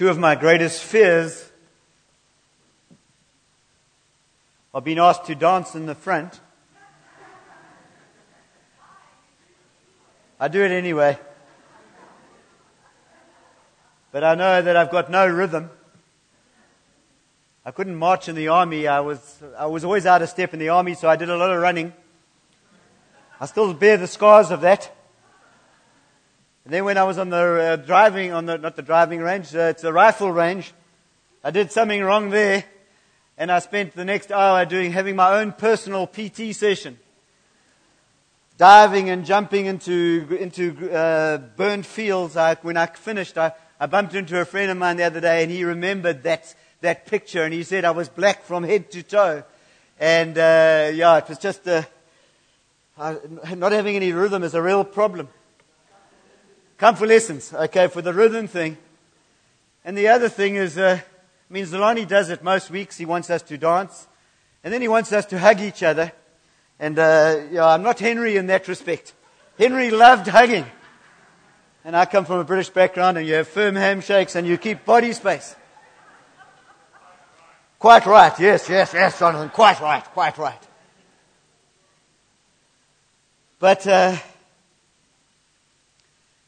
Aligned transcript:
Two 0.00 0.08
of 0.08 0.18
my 0.18 0.34
greatest 0.34 0.82
fears 0.82 1.52
are 4.72 4.80
being 4.80 4.98
asked 4.98 5.26
to 5.26 5.34
dance 5.34 5.74
in 5.74 5.84
the 5.84 5.94
front. 5.94 6.40
I 10.40 10.48
do 10.48 10.64
it 10.64 10.70
anyway. 10.70 11.18
But 14.10 14.24
I 14.24 14.34
know 14.36 14.62
that 14.62 14.74
I've 14.74 14.90
got 14.90 15.10
no 15.10 15.26
rhythm. 15.26 15.68
I 17.66 17.70
couldn't 17.70 17.96
march 17.96 18.26
in 18.26 18.36
the 18.36 18.48
army. 18.48 18.88
I 18.88 19.00
was, 19.00 19.42
I 19.58 19.66
was 19.66 19.84
always 19.84 20.06
out 20.06 20.22
of 20.22 20.30
step 20.30 20.54
in 20.54 20.60
the 20.60 20.70
army, 20.70 20.94
so 20.94 21.10
I 21.10 21.16
did 21.16 21.28
a 21.28 21.36
lot 21.36 21.50
of 21.50 21.60
running. 21.60 21.92
I 23.38 23.44
still 23.44 23.74
bear 23.74 23.98
the 23.98 24.06
scars 24.06 24.50
of 24.50 24.62
that. 24.62 24.96
And 26.64 26.74
then 26.74 26.84
when 26.84 26.98
I 26.98 27.04
was 27.04 27.18
on 27.18 27.30
the 27.30 27.36
uh, 27.36 27.76
driving, 27.76 28.32
on 28.32 28.46
the, 28.46 28.58
not 28.58 28.76
the 28.76 28.82
driving 28.82 29.20
range, 29.20 29.54
uh, 29.54 29.70
it's 29.70 29.82
the 29.82 29.92
rifle 29.92 30.30
range, 30.30 30.72
I 31.42 31.50
did 31.50 31.72
something 31.72 32.02
wrong 32.02 32.28
there, 32.28 32.64
and 33.38 33.50
I 33.50 33.60
spent 33.60 33.94
the 33.94 34.04
next 34.04 34.30
hour 34.30 34.66
doing, 34.66 34.92
having 34.92 35.16
my 35.16 35.40
own 35.40 35.52
personal 35.52 36.06
PT 36.06 36.54
session. 36.54 36.98
Diving 38.58 39.08
and 39.08 39.24
jumping 39.24 39.64
into, 39.64 40.36
into 40.38 40.92
uh, 40.92 41.38
burned 41.38 41.86
fields. 41.86 42.36
I, 42.36 42.56
when 42.56 42.76
I 42.76 42.84
finished, 42.86 43.38
I, 43.38 43.52
I 43.80 43.86
bumped 43.86 44.14
into 44.14 44.38
a 44.38 44.44
friend 44.44 44.70
of 44.70 44.76
mine 44.76 44.98
the 44.98 45.04
other 45.04 45.20
day, 45.20 45.42
and 45.42 45.50
he 45.50 45.64
remembered 45.64 46.24
that, 46.24 46.54
that 46.82 47.06
picture, 47.06 47.42
and 47.42 47.54
he 47.54 47.62
said 47.62 47.86
I 47.86 47.92
was 47.92 48.10
black 48.10 48.44
from 48.44 48.64
head 48.64 48.90
to 48.90 49.02
toe. 49.02 49.44
And 49.98 50.36
uh, 50.36 50.90
yeah, 50.92 51.16
it 51.16 51.28
was 51.28 51.38
just 51.38 51.66
uh, 51.66 51.84
not 52.98 53.72
having 53.72 53.96
any 53.96 54.12
rhythm 54.12 54.42
is 54.42 54.52
a 54.52 54.60
real 54.60 54.84
problem. 54.84 55.30
Come 56.80 56.96
for 56.96 57.06
lessons, 57.06 57.52
okay, 57.52 57.88
for 57.88 58.00
the 58.00 58.14
rhythm 58.14 58.46
thing. 58.46 58.78
And 59.84 59.98
the 59.98 60.08
other 60.08 60.30
thing 60.30 60.54
is, 60.54 60.78
uh, 60.78 60.98
I 60.98 61.52
mean, 61.52 61.66
Zolani 61.66 62.08
does 62.08 62.30
it 62.30 62.42
most 62.42 62.70
weeks. 62.70 62.96
He 62.96 63.04
wants 63.04 63.28
us 63.28 63.42
to 63.42 63.58
dance. 63.58 64.08
And 64.64 64.72
then 64.72 64.80
he 64.80 64.88
wants 64.88 65.12
us 65.12 65.26
to 65.26 65.38
hug 65.38 65.60
each 65.60 65.82
other. 65.82 66.10
And, 66.78 66.98
uh, 66.98 67.40
yeah, 67.50 67.66
I'm 67.66 67.82
not 67.82 67.98
Henry 67.98 68.38
in 68.38 68.46
that 68.46 68.66
respect. 68.66 69.12
Henry 69.58 69.90
loved 69.90 70.26
hugging. 70.28 70.64
And 71.84 71.94
I 71.94 72.06
come 72.06 72.24
from 72.24 72.38
a 72.38 72.44
British 72.44 72.70
background 72.70 73.18
and 73.18 73.26
you 73.26 73.34
have 73.34 73.48
firm 73.48 73.76
handshakes 73.76 74.34
and 74.34 74.46
you 74.46 74.56
keep 74.56 74.86
body 74.86 75.12
space. 75.12 75.54
Quite 77.78 78.06
right. 78.06 78.32
Yes, 78.40 78.70
yes, 78.70 78.94
yes, 78.94 79.18
Jonathan. 79.18 79.50
Quite 79.50 79.82
right. 79.82 80.04
Quite 80.04 80.38
right. 80.38 80.68
But, 83.58 83.86
uh, 83.86 84.16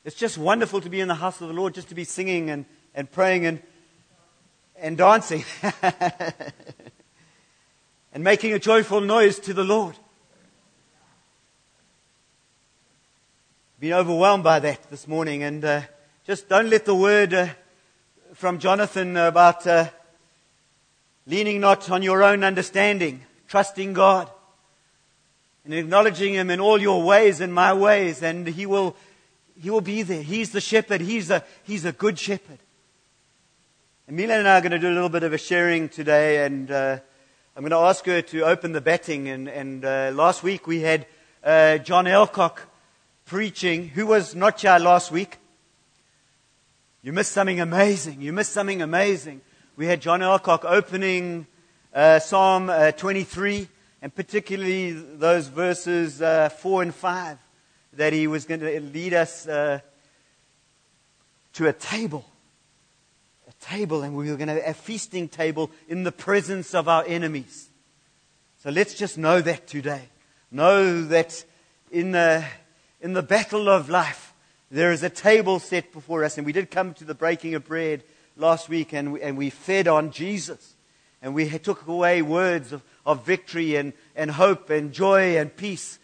it's 0.05 0.17
just 0.17 0.37
wonderful 0.37 0.81
to 0.81 0.89
be 0.89 1.01
in 1.01 1.07
the 1.07 1.15
house 1.15 1.41
of 1.41 1.47
the 1.49 1.55
Lord, 1.55 1.75
just 1.75 1.89
to 1.91 1.95
be 1.95 2.03
singing 2.03 2.51
and, 2.51 2.65
and 2.93 3.11
praying 3.11 3.47
and, 3.47 3.63
and 4.77 4.97
dancing 4.99 5.45
and 8.13 8.25
making 8.25 8.53
a 8.53 8.59
joyful 8.59 9.01
noise 9.01 9.39
to 9.41 9.55
the 9.55 9.63
Lord. 9.63 9.97
Been 13.79 13.93
overwhelmed 13.93 14.43
by 14.43 14.59
that 14.59 14.91
this 14.91 15.07
morning, 15.07 15.45
and 15.45 15.65
uh, 15.65 15.83
just 16.25 16.49
don't 16.49 16.69
let 16.69 16.85
the 16.85 16.95
word 16.97 17.33
uh, 17.33 17.49
from 18.35 18.59
Jonathan 18.59 19.17
about 19.17 19.67
uh, 19.67 19.89
leaning 21.27 21.61
not 21.61 21.89
on 21.91 22.03
your 22.03 22.25
own 22.25 22.43
understanding, 22.43 23.23
trusting 23.47 23.93
God, 23.93 24.29
and 25.65 25.73
acknowledging 25.75 26.35
Him 26.35 26.51
in 26.51 26.61
all 26.61 26.81
your 26.81 27.05
ways 27.05 27.41
and 27.41 27.55
my 27.55 27.73
ways, 27.73 28.21
and 28.23 28.49
He 28.49 28.67
will 28.67 28.97
he 29.61 29.71
will 29.71 29.81
be 29.81 30.03
there. 30.03 30.23
He's 30.23 30.51
the 30.51 30.61
shepherd. 30.61 31.01
He's 31.01 31.31
a, 31.31 31.45
he's 31.65 31.85
a 31.85 31.93
good 31.93 32.19
shepherd. 32.19 32.59
And 34.07 34.17
Mila 34.17 34.35
and 34.35 34.49
I 34.49 34.59
are 34.59 34.61
going 34.61 34.73
to 34.73 34.79
do 34.79 34.89
a 34.89 34.95
little 34.95 35.09
bit 35.09 35.23
of 35.23 35.33
a 35.33 35.39
sharing 35.39 35.89
today, 35.89 36.45
and 36.45 36.71
uh, 36.71 36.99
I'm 37.57 37.63
going 37.63 37.71
to 37.71 37.77
ask 37.77 38.05
her 38.07 38.23
to 38.23 38.43
open 38.43 38.73
the 38.73 38.81
betting. 38.81 39.29
And, 39.29 39.49
and 39.49 39.85
uh, 39.85 40.11
last 40.15 40.43
week 40.43 40.67
we 40.67 40.81
had 40.81 41.07
uh, 41.45 41.79
John 41.79 42.07
Elcock 42.07 42.59
preaching, 43.27 43.89
who 43.89 44.07
was 44.07 44.35
not 44.35 44.61
here 44.61 44.79
last 44.79 45.11
week. 45.11 45.39
You 47.03 47.13
missed 47.13 47.33
something 47.33 47.61
amazing. 47.61 48.21
You 48.21 48.33
missed 48.33 48.53
something 48.53 48.83
amazing. 48.83 49.41
We 49.77 49.87
had 49.87 50.01
John 50.01 50.21
Elcock 50.21 50.65
opening 50.65 51.47
uh, 51.95 52.19
Psalm 52.19 52.71
uh, 52.71 52.93
23, 52.93 53.69
and 54.03 54.15
particularly 54.15 54.93
those 54.93 55.49
verses 55.49 56.23
uh, 56.23 56.49
4 56.49 56.83
and 56.83 56.95
5 56.95 57.39
that 57.95 58.13
he 58.13 58.27
was 58.27 58.45
going 58.45 58.61
to 58.61 58.81
lead 58.81 59.15
us 59.15 59.47
uh, 59.47 59.81
to 61.55 61.69
a 61.69 61.73
table. 61.73 62.25
A 63.49 63.53
table, 63.65 64.03
and 64.03 64.17
we 64.17 64.31
were 64.31 64.37
going 64.37 64.49
to 64.49 64.55
have 64.55 64.71
a 64.71 64.75
feasting 64.75 65.29
table 65.29 65.71
in 65.89 66.05
the 66.05 66.13
presence 66.13 66.75
of 66.75 66.89
our 66.89 67.05
enemies. 67.07 67.69
So 68.63 68.71
let's 68.71 68.95
just 68.95 69.19
know 69.19 69.41
that 69.41 69.67
today. 69.67 70.09
Know 70.51 71.03
that 71.05 71.45
in 71.91 72.13
the, 72.13 72.45
in 73.01 73.13
the 73.13 73.23
battle 73.23 73.69
of 73.69 73.91
life, 73.91 74.33
there 74.71 74.93
is 74.93 75.03
a 75.03 75.11
table 75.11 75.59
set 75.59 75.93
before 75.93 76.25
us. 76.25 76.39
And 76.39 76.47
we 76.47 76.53
did 76.53 76.71
come 76.71 76.95
to 76.95 77.05
the 77.05 77.15
breaking 77.15 77.55
of 77.55 77.67
bread 77.67 78.05
last 78.37 78.69
week, 78.69 78.95
and 78.95 79.13
we, 79.13 79.21
and 79.21 79.37
we 79.37 79.51
fed 79.51 79.89
on 79.89 80.13
Jesus. 80.13 80.75
And 81.21 81.35
we 81.35 81.49
took 81.59 81.87
away 81.87 82.23
words 82.23 82.73
of, 82.73 82.83
of 83.05 83.27
victory 83.27 83.77
and, 83.77 83.93
and 84.17 84.31
hope 84.31 84.71
and 84.71 84.93
joy 84.93 85.37
and 85.37 85.55
peace 85.55 85.99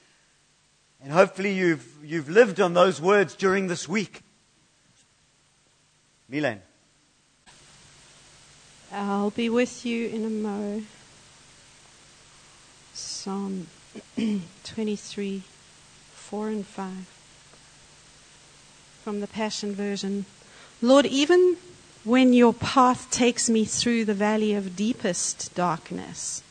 and 1.02 1.12
hopefully 1.12 1.52
you've, 1.52 1.86
you've 2.02 2.28
lived 2.28 2.60
on 2.60 2.74
those 2.74 3.00
words 3.00 3.34
during 3.34 3.68
this 3.68 3.88
week. 3.88 4.22
Milan. 6.28 6.60
I'll 8.92 9.30
be 9.30 9.48
with 9.48 9.86
you 9.86 10.08
in 10.08 10.24
a 10.24 10.30
mo. 10.30 10.82
Psalm 12.94 13.66
23, 14.64 15.42
4 16.12 16.48
and 16.48 16.66
5. 16.66 16.92
From 19.04 19.20
the 19.20 19.26
Passion 19.26 19.74
Version. 19.74 20.24
Lord, 20.82 21.06
even 21.06 21.56
when 22.04 22.32
your 22.32 22.54
path 22.54 23.10
takes 23.10 23.48
me 23.48 23.64
through 23.64 24.04
the 24.04 24.14
valley 24.14 24.54
of 24.54 24.76
deepest 24.76 25.54
darkness, 25.54 26.42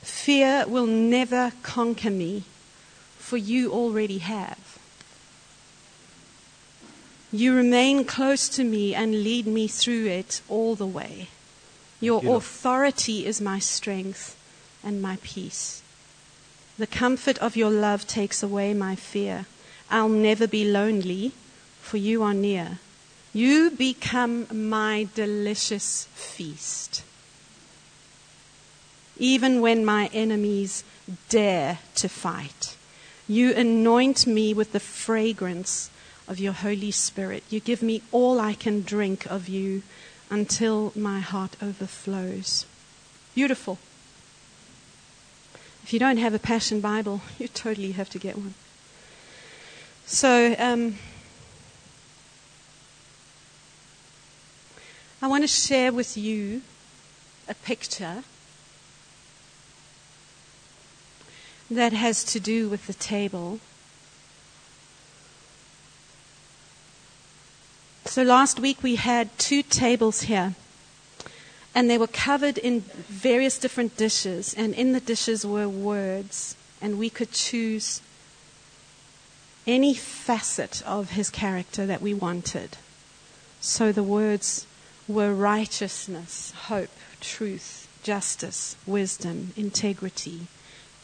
fear 0.00 0.64
will 0.66 0.86
never 0.86 1.52
conquer 1.62 2.10
me 2.10 2.44
for 3.34 3.38
you 3.38 3.72
already 3.72 4.18
have. 4.18 4.78
You 7.32 7.52
remain 7.52 8.04
close 8.04 8.48
to 8.50 8.62
me 8.62 8.94
and 8.94 9.24
lead 9.24 9.44
me 9.44 9.66
through 9.66 10.06
it 10.06 10.40
all 10.48 10.76
the 10.76 10.86
way. 10.86 11.26
Your 12.00 12.22
you. 12.22 12.34
authority 12.34 13.26
is 13.26 13.40
my 13.40 13.58
strength 13.58 14.36
and 14.84 15.02
my 15.02 15.18
peace. 15.24 15.82
The 16.78 16.86
comfort 16.86 17.36
of 17.38 17.56
your 17.56 17.72
love 17.72 18.06
takes 18.06 18.40
away 18.40 18.72
my 18.72 18.94
fear. 18.94 19.46
I'll 19.90 20.08
never 20.08 20.46
be 20.46 20.64
lonely, 20.64 21.32
for 21.82 21.96
you 21.96 22.22
are 22.22 22.34
near. 22.34 22.78
You 23.32 23.72
become 23.72 24.46
my 24.52 25.08
delicious 25.16 26.06
feast. 26.14 27.02
Even 29.18 29.60
when 29.60 29.84
my 29.84 30.08
enemies 30.12 30.84
dare 31.28 31.80
to 31.96 32.08
fight. 32.08 32.76
You 33.26 33.54
anoint 33.54 34.26
me 34.26 34.52
with 34.52 34.72
the 34.72 34.80
fragrance 34.80 35.90
of 36.28 36.38
your 36.38 36.52
Holy 36.52 36.90
Spirit. 36.90 37.42
You 37.48 37.60
give 37.60 37.82
me 37.82 38.02
all 38.12 38.38
I 38.38 38.54
can 38.54 38.82
drink 38.82 39.26
of 39.26 39.48
you 39.48 39.82
until 40.30 40.92
my 40.94 41.20
heart 41.20 41.56
overflows. 41.62 42.66
Beautiful. 43.34 43.78
If 45.82 45.92
you 45.92 45.98
don't 45.98 46.18
have 46.18 46.34
a 46.34 46.38
Passion 46.38 46.80
Bible, 46.80 47.22
you 47.38 47.48
totally 47.48 47.92
have 47.92 48.10
to 48.10 48.18
get 48.18 48.36
one. 48.36 48.54
So, 50.06 50.54
um, 50.58 50.98
I 55.22 55.26
want 55.26 55.44
to 55.44 55.48
share 55.48 55.92
with 55.92 56.16
you 56.16 56.60
a 57.48 57.54
picture 57.54 58.24
that 61.74 61.92
has 61.92 62.24
to 62.24 62.40
do 62.40 62.68
with 62.68 62.86
the 62.86 62.94
table. 62.94 63.60
So 68.06 68.22
last 68.22 68.60
week 68.60 68.82
we 68.82 68.96
had 68.96 69.36
two 69.38 69.62
tables 69.62 70.22
here, 70.22 70.54
and 71.74 71.90
they 71.90 71.98
were 71.98 72.06
covered 72.06 72.58
in 72.58 72.80
various 72.80 73.58
different 73.58 73.96
dishes, 73.96 74.54
and 74.54 74.74
in 74.74 74.92
the 74.92 75.00
dishes 75.00 75.44
were 75.44 75.68
words, 75.68 76.56
and 76.80 76.98
we 76.98 77.10
could 77.10 77.32
choose 77.32 78.00
any 79.66 79.94
facet 79.94 80.82
of 80.86 81.10
his 81.10 81.30
character 81.30 81.86
that 81.86 82.02
we 82.02 82.14
wanted. 82.14 82.76
So 83.60 83.90
the 83.90 84.02
words 84.02 84.66
were 85.08 85.34
righteousness, 85.34 86.52
hope, 86.66 86.90
truth, 87.20 87.88
justice, 88.02 88.76
wisdom, 88.86 89.52
integrity, 89.56 90.46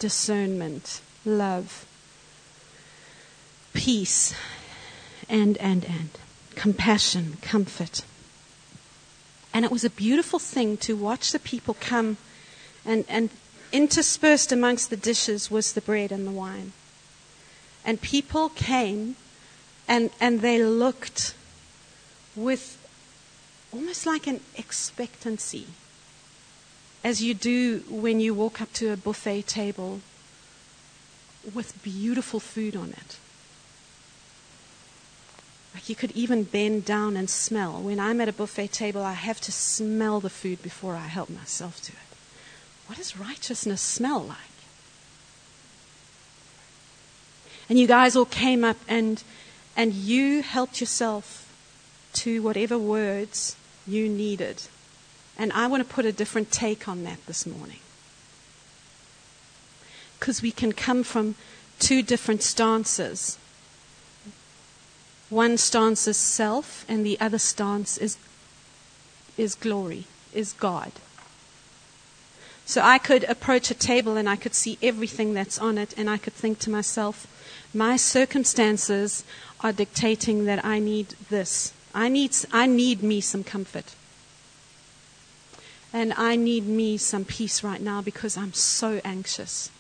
discernment, 0.01 1.01
love, 1.25 1.87
peace, 3.73 4.35
and, 5.29 5.57
and, 5.59 5.85
and, 5.85 6.11
compassion, 6.57 7.37
comfort. 7.41 8.03
And 9.55 9.65
it 9.65 9.71
was 9.71 9.85
a 9.85 9.91
beautiful 9.91 10.41
thing 10.41 10.77
to 10.79 10.97
watch 10.97 11.31
the 11.31 11.39
people 11.39 11.77
come, 11.79 12.17
and, 12.85 13.05
and 13.09 13.31
interspersed 13.73 14.51
amongst 14.51 14.91
the 14.91 14.97
dishes 14.97 15.51
was 15.51 15.73
the 15.73 15.81
bread 15.81 16.11
and 16.11 16.27
the 16.27 16.33
wine. 16.33 16.73
And 17.85 18.01
people 18.01 18.49
came 18.49 19.17
and, 19.87 20.11
and 20.21 20.41
they 20.41 20.63
looked 20.63 21.35
with 22.35 22.77
almost 23.73 24.07
like 24.07 24.27
an 24.27 24.41
expectancy, 24.57 25.67
as 27.03 27.23
you 27.23 27.35
do 27.35 27.83
when 27.89 28.21
you 28.21 28.35
walk 28.35 28.61
up 28.61 28.73
to 28.75 28.93
a 28.93 28.97
buffet 28.97 29.43
table 29.43 30.01
with 31.55 31.83
beautiful 31.83 32.41
food 32.41 32.77
on 32.77 32.91
it. 32.91 33.17
Like 35.75 35.89
you 35.89 35.95
could 35.95 36.11
even 36.13 36.43
bend 36.45 36.85
down 36.85 37.17
and 37.17 37.31
smell. 37.31 37.81
When 37.81 38.01
I'm 38.01 38.21
at 38.21 38.29
a 38.29 38.33
buffet 38.33 38.73
table, 38.73 39.03
I 39.03 39.13
have 39.13 39.41
to 39.43 39.53
smell 39.53 40.21
the 40.21 40.29
food 40.31 40.63
before 40.63 40.97
I 40.97 41.07
help 41.07 41.31
myself 41.31 41.81
to 41.83 41.93
it. 41.93 42.17
What 42.87 42.99
does 42.99 43.17
righteousness 43.17 43.81
smell 43.81 44.21
like? 44.21 44.37
And 47.69 47.79
you 47.79 47.87
guys 47.87 48.17
all 48.17 48.25
came 48.25 48.65
up 48.65 48.79
and, 48.89 49.23
and 49.77 49.95
you 49.95 50.43
helped 50.43 50.81
yourself 50.81 51.47
to 52.15 52.43
whatever 52.43 52.77
words 52.77 53.55
you 53.87 54.09
needed. 54.09 54.63
And 55.41 55.55
I 55.55 55.69
want 55.69 55.83
to 55.83 55.95
put 55.95 56.05
a 56.05 56.13
different 56.13 56.53
take 56.53 56.87
on 56.87 57.03
that 57.05 57.25
this 57.25 57.47
morning. 57.47 57.79
Because 60.19 60.43
we 60.43 60.51
can 60.51 60.73
come 60.73 61.03
from 61.03 61.35
two 61.79 62.03
different 62.03 62.43
stances. 62.43 63.39
One 65.31 65.57
stance 65.57 66.07
is 66.07 66.19
self, 66.19 66.85
and 66.91 67.07
the 67.07 67.19
other 67.19 67.39
stance 67.39 67.97
is, 67.97 68.19
is 69.39 69.55
glory, 69.55 70.05
is 70.35 70.53
God. 70.53 70.93
So 72.67 72.83
I 72.83 72.99
could 72.99 73.25
approach 73.25 73.71
a 73.71 73.75
table 73.75 74.19
and 74.19 74.29
I 74.29 74.37
could 74.37 74.55
see 74.55 74.77
everything 74.83 75.33
that's 75.33 75.59
on 75.59 75.79
it, 75.79 75.95
and 75.97 76.11
I 76.11 76.19
could 76.19 76.35
think 76.35 76.59
to 76.59 76.71
myself, 76.71 77.27
my 77.73 77.97
circumstances 77.97 79.25
are 79.63 79.73
dictating 79.73 80.45
that 80.45 80.63
I 80.67 80.81
need 80.81 81.15
this. 81.31 81.73
I 81.95 82.11
need, 82.11 82.37
I 82.53 82.67
need 82.67 83.03
me 83.03 83.23
some 83.23 83.43
comfort. 83.43 83.95
And 85.93 86.13
I 86.17 86.37
need 86.37 86.67
me 86.67 86.97
some 86.97 87.25
peace 87.25 87.65
right 87.65 87.81
now 87.81 88.01
because 88.01 88.37
I'm 88.37 88.53
so 88.53 89.01
anxious. 89.05 89.71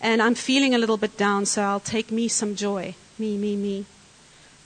And 0.00 0.20
I'm 0.20 0.34
feeling 0.34 0.74
a 0.74 0.78
little 0.78 0.98
bit 0.98 1.16
down, 1.16 1.46
so 1.46 1.62
I'll 1.62 1.80
take 1.80 2.10
me 2.10 2.28
some 2.28 2.54
joy. 2.54 2.94
Me, 3.18 3.38
me, 3.38 3.56
me. 3.56 3.86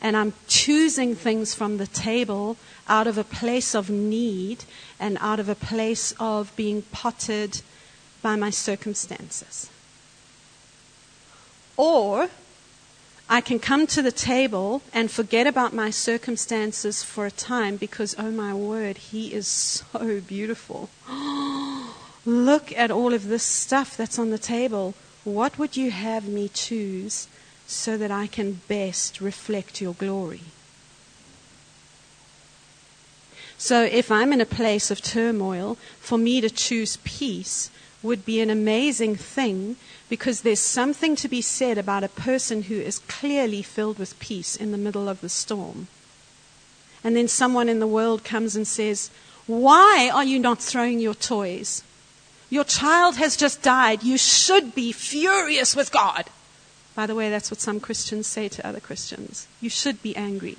And 0.02 0.16
I'm 0.16 0.32
choosing 0.48 1.14
things 1.14 1.54
from 1.54 1.76
the 1.76 1.86
table 1.86 2.56
out 2.88 3.06
of 3.06 3.16
a 3.16 3.24
place 3.24 3.74
of 3.74 3.90
need 3.90 4.64
and 4.98 5.18
out 5.20 5.38
of 5.38 5.48
a 5.48 5.54
place 5.54 6.14
of 6.18 6.54
being 6.56 6.82
potted 6.90 7.60
by 8.22 8.34
my 8.34 8.50
circumstances. 8.50 9.70
Or 11.76 12.28
I 13.32 13.40
can 13.40 13.60
come 13.60 13.86
to 13.86 14.02
the 14.02 14.10
table 14.10 14.82
and 14.92 15.08
forget 15.08 15.46
about 15.46 15.72
my 15.72 15.90
circumstances 15.90 17.04
for 17.04 17.26
a 17.26 17.30
time 17.30 17.76
because, 17.76 18.16
oh 18.18 18.32
my 18.32 18.52
word, 18.52 18.98
he 18.98 19.32
is 19.32 19.46
so 19.46 20.20
beautiful. 20.20 20.90
Look 22.26 22.76
at 22.76 22.90
all 22.90 23.14
of 23.14 23.28
this 23.28 23.44
stuff 23.44 23.96
that's 23.96 24.18
on 24.18 24.30
the 24.30 24.38
table. 24.38 24.94
What 25.22 25.60
would 25.60 25.76
you 25.76 25.92
have 25.92 26.26
me 26.26 26.48
choose 26.48 27.28
so 27.68 27.96
that 27.96 28.10
I 28.10 28.26
can 28.26 28.62
best 28.66 29.20
reflect 29.20 29.80
your 29.80 29.94
glory? 29.94 30.42
So, 33.56 33.84
if 33.84 34.10
I'm 34.10 34.32
in 34.32 34.40
a 34.40 34.46
place 34.46 34.90
of 34.90 35.02
turmoil, 35.02 35.76
for 36.00 36.18
me 36.18 36.40
to 36.40 36.50
choose 36.50 36.96
peace 37.04 37.70
would 38.02 38.24
be 38.24 38.40
an 38.40 38.50
amazing 38.50 39.16
thing 39.16 39.76
because 40.08 40.40
there's 40.40 40.60
something 40.60 41.14
to 41.16 41.28
be 41.28 41.42
said 41.42 41.78
about 41.78 42.04
a 42.04 42.08
person 42.08 42.64
who 42.64 42.74
is 42.74 42.98
clearly 43.00 43.62
filled 43.62 43.98
with 43.98 44.18
peace 44.18 44.56
in 44.56 44.72
the 44.72 44.78
middle 44.78 45.08
of 45.08 45.20
the 45.20 45.28
storm. 45.28 45.88
And 47.04 47.16
then 47.16 47.28
someone 47.28 47.68
in 47.68 47.80
the 47.80 47.86
world 47.86 48.24
comes 48.24 48.56
and 48.56 48.66
says, 48.66 49.10
Why 49.46 50.10
are 50.12 50.24
you 50.24 50.38
not 50.38 50.60
throwing 50.60 50.98
your 50.98 51.14
toys? 51.14 51.82
Your 52.50 52.64
child 52.64 53.16
has 53.16 53.36
just 53.36 53.62
died. 53.62 54.02
You 54.02 54.18
should 54.18 54.74
be 54.74 54.92
furious 54.92 55.76
with 55.76 55.92
God. 55.92 56.26
By 56.94 57.06
the 57.06 57.14
way, 57.14 57.30
that's 57.30 57.50
what 57.50 57.60
some 57.60 57.80
Christians 57.80 58.26
say 58.26 58.48
to 58.48 58.66
other 58.66 58.80
Christians. 58.80 59.46
You 59.60 59.70
should 59.70 60.02
be 60.02 60.16
angry. 60.16 60.56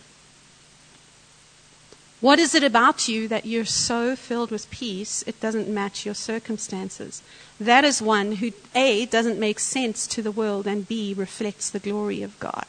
What 2.21 2.37
is 2.37 2.53
it 2.53 2.63
about 2.63 3.07
you 3.07 3.27
that 3.29 3.47
you're 3.47 3.65
so 3.65 4.15
filled 4.15 4.51
with 4.51 4.69
peace 4.69 5.23
it 5.25 5.39
doesn't 5.39 5.67
match 5.67 6.05
your 6.05 6.13
circumstances? 6.13 7.23
That 7.59 7.83
is 7.83 7.99
one 7.99 8.33
who, 8.33 8.51
A, 8.75 9.07
doesn't 9.07 9.39
make 9.39 9.59
sense 9.59 10.05
to 10.07 10.21
the 10.21 10.31
world, 10.31 10.67
and 10.67 10.87
B, 10.87 11.15
reflects 11.17 11.71
the 11.71 11.79
glory 11.79 12.21
of 12.21 12.39
God. 12.39 12.67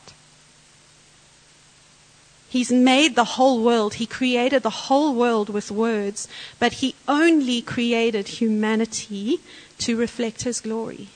He's 2.48 2.72
made 2.72 3.14
the 3.14 3.36
whole 3.36 3.62
world. 3.62 3.94
He 3.94 4.06
created 4.06 4.62
the 4.62 4.88
whole 4.88 5.14
world 5.14 5.50
with 5.50 5.70
words, 5.70 6.28
but 6.58 6.74
he 6.74 6.94
only 7.06 7.60
created 7.62 8.28
humanity 8.28 9.40
to 9.78 9.96
reflect 9.96 10.42
his 10.42 10.60
glory. 10.60 11.08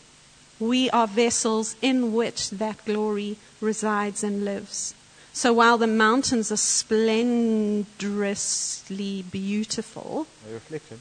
We 0.58 0.88
are 0.90 1.06
vessels 1.06 1.76
in 1.80 2.14
which 2.14 2.50
that 2.50 2.84
glory 2.84 3.36
resides 3.60 4.22
and 4.22 4.44
lives. 4.44 4.94
So 5.36 5.52
while 5.52 5.76
the 5.76 5.86
mountains 5.86 6.50
are 6.50 6.56
splendorously 6.56 9.22
beautiful, 9.30 10.26
they 10.46 10.54
reflect 10.54 10.88
him. 10.88 11.00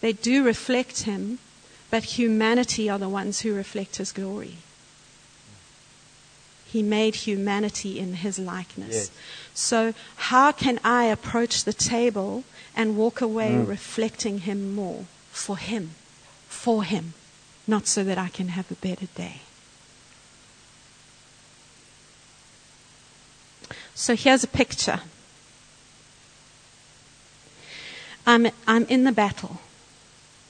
They 0.00 0.12
do 0.12 0.42
reflect 0.42 1.02
him, 1.02 1.38
but 1.88 2.18
humanity 2.18 2.90
are 2.90 2.98
the 2.98 3.08
ones 3.08 3.42
who 3.42 3.54
reflect 3.54 3.98
his 3.98 4.10
glory. 4.10 4.56
He 6.66 6.82
made 6.82 7.14
humanity 7.14 8.00
in 8.00 8.14
his 8.14 8.36
likeness. 8.36 8.94
Yes. 8.94 9.12
So, 9.54 9.94
how 10.16 10.50
can 10.50 10.80
I 10.82 11.04
approach 11.04 11.62
the 11.62 11.72
table 11.72 12.42
and 12.74 12.96
walk 12.96 13.20
away 13.20 13.52
mm. 13.52 13.68
reflecting 13.68 14.38
him 14.38 14.74
more 14.74 15.04
for 15.30 15.56
him, 15.56 15.90
for 16.48 16.82
him, 16.82 17.14
not 17.68 17.86
so 17.86 18.02
that 18.02 18.18
I 18.18 18.28
can 18.28 18.48
have 18.48 18.72
a 18.72 18.74
better 18.74 19.06
day? 19.14 19.42
So 23.94 24.16
here's 24.16 24.42
a 24.42 24.48
picture. 24.48 25.00
I'm, 28.26 28.48
I'm 28.66 28.84
in 28.86 29.04
the 29.04 29.12
battle. 29.12 29.58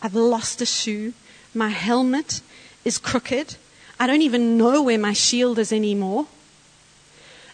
I've 0.00 0.14
lost 0.14 0.60
a 0.60 0.66
shoe. 0.66 1.14
My 1.54 1.68
helmet 1.68 2.40
is 2.84 2.98
crooked. 2.98 3.56
I 3.98 4.06
don't 4.06 4.22
even 4.22 4.56
know 4.58 4.82
where 4.82 4.98
my 4.98 5.12
shield 5.12 5.58
is 5.58 5.72
anymore. 5.72 6.26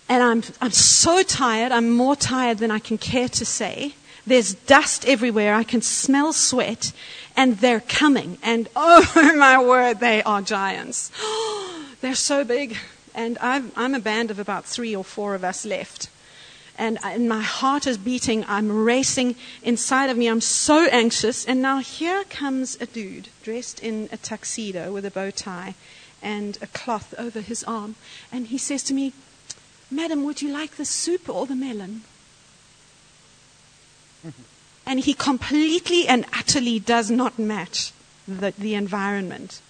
And 0.08 0.22
I'm, 0.22 0.42
I'm 0.60 0.70
so 0.70 1.22
tired. 1.22 1.72
I'm 1.72 1.90
more 1.90 2.16
tired 2.16 2.58
than 2.58 2.70
I 2.70 2.78
can 2.78 2.98
care 2.98 3.28
to 3.28 3.44
say. 3.44 3.94
There's 4.26 4.54
dust 4.54 5.06
everywhere. 5.06 5.54
I 5.54 5.62
can 5.62 5.82
smell 5.82 6.32
sweat. 6.32 6.92
And 7.36 7.58
they're 7.58 7.80
coming. 7.80 8.38
And 8.42 8.68
oh 8.76 9.34
my 9.36 9.62
word, 9.62 10.00
they 10.00 10.22
are 10.22 10.42
giants. 10.42 11.10
they're 12.00 12.14
so 12.14 12.44
big 12.44 12.76
and 13.18 13.36
i 13.40 13.60
am 13.76 13.94
a 13.96 14.00
band 14.00 14.30
of 14.30 14.38
about 14.38 14.64
three 14.64 14.94
or 14.94 15.04
four 15.04 15.34
of 15.34 15.42
us 15.42 15.66
left. 15.66 16.08
And, 16.78 16.96
uh, 16.98 17.08
and 17.08 17.28
my 17.28 17.42
heart 17.42 17.88
is 17.88 17.98
beating. 17.98 18.44
I'm 18.46 18.70
racing 18.70 19.34
inside 19.64 20.10
of 20.10 20.16
me. 20.16 20.28
I'm 20.28 20.40
so 20.40 20.86
anxious. 20.92 21.44
And 21.44 21.60
now 21.60 21.78
here 21.78 22.22
comes 22.30 22.78
a 22.80 22.86
dude 22.86 23.30
dressed 23.42 23.80
in 23.80 24.08
a 24.12 24.16
tuxedo 24.16 24.92
with 24.92 25.04
a 25.04 25.10
bow 25.10 25.30
tie 25.32 25.74
and 26.22 26.56
a 26.62 26.68
cloth 26.68 27.12
over 27.18 27.40
his 27.40 27.64
arm. 27.64 27.96
And 28.30 28.46
he 28.46 28.58
says 28.58 28.84
to 28.84 28.94
me, 28.94 29.12
Madam, 29.90 30.22
would 30.22 30.40
you 30.40 30.52
like 30.52 30.76
the 30.76 30.84
soup 30.84 31.28
or 31.28 31.46
the 31.46 31.56
melon? 31.56 32.02
and 34.86 35.00
he 35.00 35.14
completely 35.14 36.06
and 36.06 36.24
utterly 36.32 36.78
does 36.78 37.10
not 37.10 37.40
match 37.40 37.92
the, 38.28 38.54
the 38.56 38.74
environment. 38.76 39.60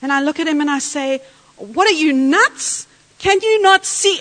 And 0.00 0.12
I 0.12 0.20
look 0.20 0.38
at 0.38 0.46
him 0.46 0.60
and 0.60 0.70
I 0.70 0.78
say, 0.80 1.22
what 1.56 1.88
are 1.88 1.92
you, 1.94 2.12
nuts? 2.12 2.86
Can 3.18 3.40
you 3.40 3.62
not 3.62 3.86
see? 3.86 4.20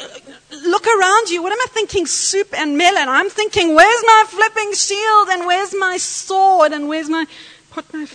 Look 0.66 0.88
around 0.88 1.30
you. 1.30 1.44
What 1.44 1.52
am 1.52 1.60
I 1.60 1.68
thinking? 1.70 2.06
Soup 2.06 2.48
and 2.58 2.78
melon. 2.78 3.10
I'm 3.10 3.30
thinking, 3.30 3.76
where's 3.76 4.04
my 4.06 4.24
flipping 4.28 4.74
shield 4.74 5.28
and 5.30 5.46
where's 5.46 5.76
my 5.78 5.98
sword 5.98 6.72
and 6.72 6.88
where's 6.88 7.10
my. 7.10 7.26
Put 7.70 7.92
my 7.94 8.08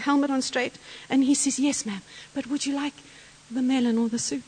helmet 0.00 0.30
on 0.30 0.40
straight. 0.40 0.78
And 1.08 1.24
he 1.24 1.34
says, 1.34 1.58
Yes, 1.58 1.84
ma'am. 1.84 2.00
But 2.32 2.46
would 2.46 2.64
you 2.64 2.74
like 2.74 2.94
the 3.50 3.60
melon 3.60 3.98
or 3.98 4.08
the 4.08 4.18
soup? 4.18 4.44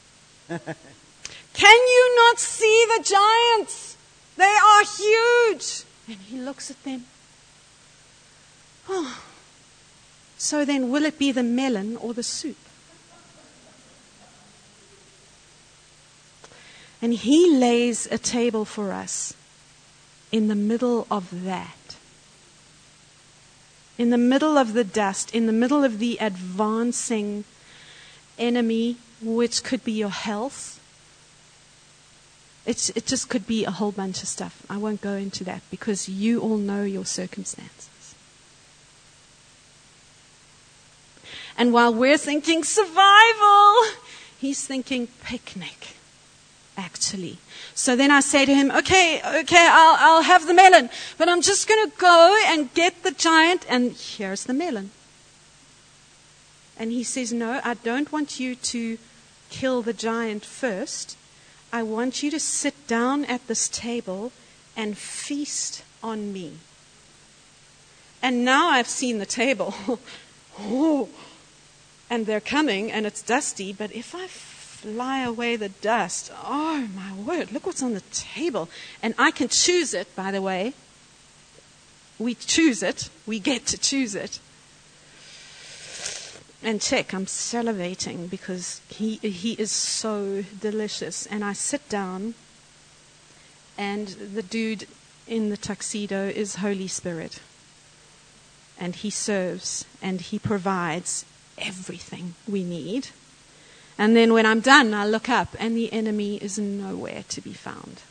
Can 0.48 1.78
you 1.94 2.16
not 2.16 2.38
see 2.38 2.86
the 2.96 3.02
giants? 3.02 3.96
They 4.36 4.44
are 4.44 4.84
huge. 4.84 5.82
And 6.08 6.16
he 6.18 6.38
looks 6.38 6.70
at 6.70 6.82
them. 6.84 7.04
Oh. 8.88 9.22
So 10.38 10.64
then, 10.64 10.90
will 10.90 11.04
it 11.04 11.18
be 11.18 11.32
the 11.32 11.42
melon 11.42 11.96
or 11.96 12.14
the 12.14 12.22
soup? 12.22 12.56
And 17.00 17.14
He 17.14 17.56
lays 17.56 18.06
a 18.10 18.18
table 18.18 18.64
for 18.64 18.92
us 18.92 19.34
in 20.32 20.48
the 20.48 20.54
middle 20.54 21.06
of 21.10 21.44
that, 21.44 21.96
in 23.98 24.10
the 24.10 24.18
middle 24.18 24.58
of 24.58 24.72
the 24.72 24.84
dust, 24.84 25.34
in 25.34 25.46
the 25.46 25.52
middle 25.52 25.84
of 25.84 25.98
the 25.98 26.18
advancing 26.20 27.44
enemy, 28.38 28.96
which 29.22 29.62
could 29.62 29.84
be 29.84 29.92
your 29.92 30.10
health. 30.10 30.80
It's, 32.66 32.90
it 32.90 33.06
just 33.06 33.28
could 33.28 33.46
be 33.46 33.64
a 33.64 33.70
whole 33.70 33.92
bunch 33.92 34.22
of 34.22 34.28
stuff. 34.28 34.66
I 34.68 34.76
won't 34.76 35.00
go 35.00 35.12
into 35.12 35.44
that 35.44 35.62
because 35.70 36.08
you 36.08 36.40
all 36.40 36.58
know 36.58 36.82
your 36.82 37.04
circumstances. 37.04 38.14
And 41.56 41.72
while 41.72 41.94
we're 41.94 42.18
thinking 42.18 42.64
survival, 42.64 43.74
he's 44.38 44.66
thinking 44.66 45.08
picnic, 45.24 45.95
actually. 46.76 47.38
So 47.74 47.96
then 47.96 48.10
I 48.10 48.20
say 48.20 48.44
to 48.44 48.54
him, 48.54 48.70
okay, 48.70 49.20
okay, 49.40 49.68
I'll, 49.70 49.96
I'll 49.98 50.22
have 50.22 50.46
the 50.46 50.54
melon, 50.54 50.90
but 51.18 51.28
I'm 51.28 51.42
just 51.42 51.68
going 51.68 51.90
to 51.90 51.96
go 51.96 52.38
and 52.46 52.72
get 52.74 53.02
the 53.02 53.10
giant, 53.10 53.64
and 53.68 53.92
here's 53.92 54.44
the 54.44 54.54
melon. 54.54 54.90
And 56.78 56.92
he 56.92 57.04
says, 57.04 57.32
no, 57.32 57.60
I 57.64 57.74
don't 57.74 58.12
want 58.12 58.38
you 58.38 58.54
to 58.54 58.98
kill 59.50 59.82
the 59.82 59.94
giant 59.94 60.44
first. 60.44 61.16
I 61.72 61.82
want 61.82 62.22
you 62.22 62.30
to 62.30 62.40
sit 62.40 62.86
down 62.86 63.24
at 63.24 63.46
this 63.46 63.68
table 63.68 64.32
and 64.76 64.96
feast 64.96 65.82
on 66.02 66.32
me. 66.32 66.52
And 68.22 68.44
now 68.44 68.68
I've 68.68 68.88
seen 68.88 69.18
the 69.18 69.26
table. 69.26 69.74
oh, 70.60 71.08
and 72.10 72.26
they're 72.26 72.40
coming 72.40 72.90
and 72.90 73.06
it's 73.06 73.22
dusty, 73.22 73.72
but 73.72 73.92
if 73.92 74.14
I 74.14 74.26
fly 74.76 75.22
away 75.22 75.56
the 75.56 75.68
dust, 75.68 76.30
oh 76.44 76.88
my 76.94 77.14
word, 77.14 77.50
look 77.50 77.66
what's 77.66 77.82
on 77.82 77.94
the 77.94 78.02
table. 78.12 78.68
And 79.02 79.14
I 79.18 79.30
can 79.30 79.48
choose 79.48 79.94
it, 79.94 80.14
by 80.14 80.30
the 80.30 80.42
way. 80.42 80.74
We 82.18 82.34
choose 82.34 82.82
it, 82.82 83.10
we 83.26 83.40
get 83.40 83.66
to 83.66 83.78
choose 83.78 84.14
it. 84.14 84.38
And 86.62 86.80
check, 86.80 87.14
I'm 87.14 87.26
salivating 87.26 88.28
because 88.28 88.80
he, 88.88 89.16
he 89.16 89.52
is 89.52 89.70
so 89.70 90.44
delicious. 90.60 91.26
And 91.26 91.44
I 91.44 91.52
sit 91.52 91.88
down, 91.88 92.34
and 93.78 94.08
the 94.08 94.42
dude 94.42 94.86
in 95.26 95.50
the 95.50 95.56
tuxedo 95.56 96.28
is 96.28 96.56
Holy 96.56 96.88
Spirit. 96.88 97.40
And 98.78 98.94
he 98.94 99.10
serves 99.10 99.84
and 100.02 100.20
he 100.20 100.38
provides 100.38 101.24
everything 101.58 102.34
we 102.46 102.62
need. 102.62 103.08
And 103.98 104.14
then 104.14 104.32
when 104.32 104.44
I'm 104.44 104.60
done, 104.60 104.92
I 104.92 105.06
look 105.06 105.28
up 105.28 105.56
and 105.58 105.76
the 105.76 105.92
enemy 105.92 106.36
is 106.36 106.58
nowhere 106.58 107.24
to 107.28 107.40
be 107.40 107.52
found. 107.52 108.02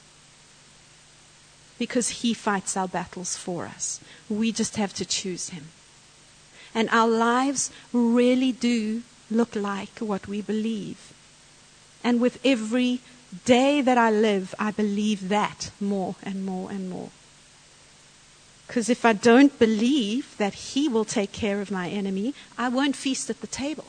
Because 1.77 2.21
he 2.21 2.33
fights 2.33 2.75
our 2.75 2.87
battles 2.87 3.37
for 3.37 3.65
us. 3.65 3.99
We 4.29 4.51
just 4.51 4.77
have 4.77 4.93
to 4.95 5.05
choose 5.05 5.49
him. 5.49 5.65
And 6.73 6.89
our 6.89 7.07
lives 7.07 7.71
really 7.93 8.51
do 8.51 9.03
look 9.29 9.55
like 9.55 9.99
what 9.99 10.27
we 10.27 10.41
believe. 10.41 11.13
And 12.03 12.19
with 12.19 12.39
every 12.45 13.01
day 13.45 13.81
that 13.81 13.97
I 13.97 14.11
live, 14.11 14.55
I 14.57 14.71
believe 14.71 15.29
that 15.29 15.71
more 15.79 16.15
and 16.23 16.45
more 16.45 16.69
and 16.71 16.89
more. 16.89 17.09
Because 18.67 18.89
if 18.89 19.05
I 19.05 19.13
don't 19.13 19.57
believe 19.59 20.35
that 20.37 20.53
He 20.53 20.87
will 20.87 21.05
take 21.05 21.31
care 21.31 21.61
of 21.61 21.71
my 21.71 21.87
enemy, 21.89 22.33
I 22.57 22.69
won't 22.69 22.95
feast 22.95 23.29
at 23.29 23.41
the 23.41 23.47
table. 23.47 23.85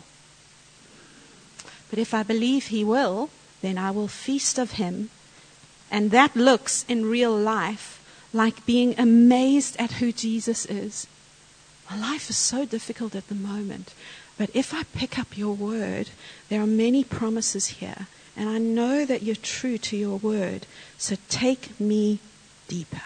But 1.91 1.99
if 1.99 2.15
I 2.15 2.23
believe 2.23 2.67
He 2.67 2.85
will, 2.85 3.31
then 3.63 3.79
I 3.79 3.91
will 3.91 4.09
feast 4.09 4.59
of 4.59 4.73
Him. 4.73 5.11
And 5.91 6.11
that 6.11 6.37
looks 6.37 6.85
in 6.89 7.07
real 7.07 7.37
life 7.37 8.03
like 8.33 8.67
being 8.67 8.99
amazed 8.99 9.77
at 9.79 9.93
who 9.93 10.13
Jesus 10.13 10.67
is. 10.67 11.07
My 11.91 11.99
life 11.99 12.29
is 12.29 12.37
so 12.37 12.65
difficult 12.65 13.15
at 13.15 13.29
the 13.29 13.35
moment. 13.35 13.95
But 14.37 14.51
if 14.53 14.75
I 14.75 14.83
pick 14.83 15.19
up 15.19 15.39
your 15.39 15.55
word, 15.55 16.11
there 16.49 16.61
are 16.61 16.67
many 16.67 17.05
promises 17.05 17.67
here. 17.67 18.09
And 18.37 18.49
I 18.49 18.59
know 18.59 19.07
that 19.07 19.23
you're 19.23 19.37
true 19.37 19.79
to 19.79 19.97
your 19.97 20.19
word. 20.19 20.67
So 20.99 21.17
take 21.29 21.81
me 21.81 22.19
deeper 22.69 23.03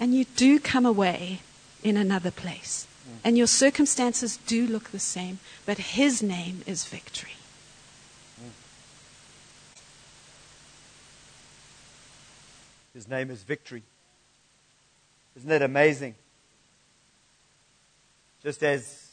and 0.00 0.14
you 0.14 0.24
do 0.34 0.58
come 0.58 0.86
away 0.86 1.42
in 1.84 1.98
another 1.98 2.30
place. 2.30 2.86
And 3.24 3.36
your 3.36 3.46
circumstances 3.46 4.38
do 4.46 4.66
look 4.66 4.90
the 4.90 4.98
same, 4.98 5.38
but 5.66 5.78
His 5.78 6.22
name 6.22 6.62
is 6.66 6.84
victory. 6.84 7.32
His 12.94 13.08
name 13.08 13.30
is 13.30 13.42
victory. 13.42 13.82
Isn't 15.36 15.48
that 15.48 15.62
amazing? 15.62 16.16
Just 18.42 18.62
as 18.62 19.12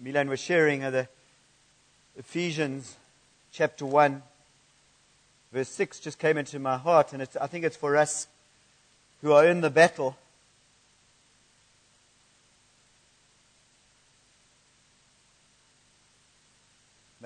Milan 0.00 0.28
was 0.28 0.40
sharing, 0.40 0.80
the 0.80 1.08
Ephesians 2.16 2.96
chapter 3.52 3.86
1, 3.86 4.22
verse 5.52 5.68
6 5.68 6.00
just 6.00 6.18
came 6.18 6.36
into 6.36 6.58
my 6.58 6.76
heart, 6.76 7.12
and 7.12 7.22
I 7.40 7.46
think 7.46 7.64
it's 7.64 7.76
for 7.76 7.96
us 7.96 8.28
who 9.22 9.32
are 9.32 9.46
in 9.46 9.60
the 9.60 9.70
battle. 9.70 10.16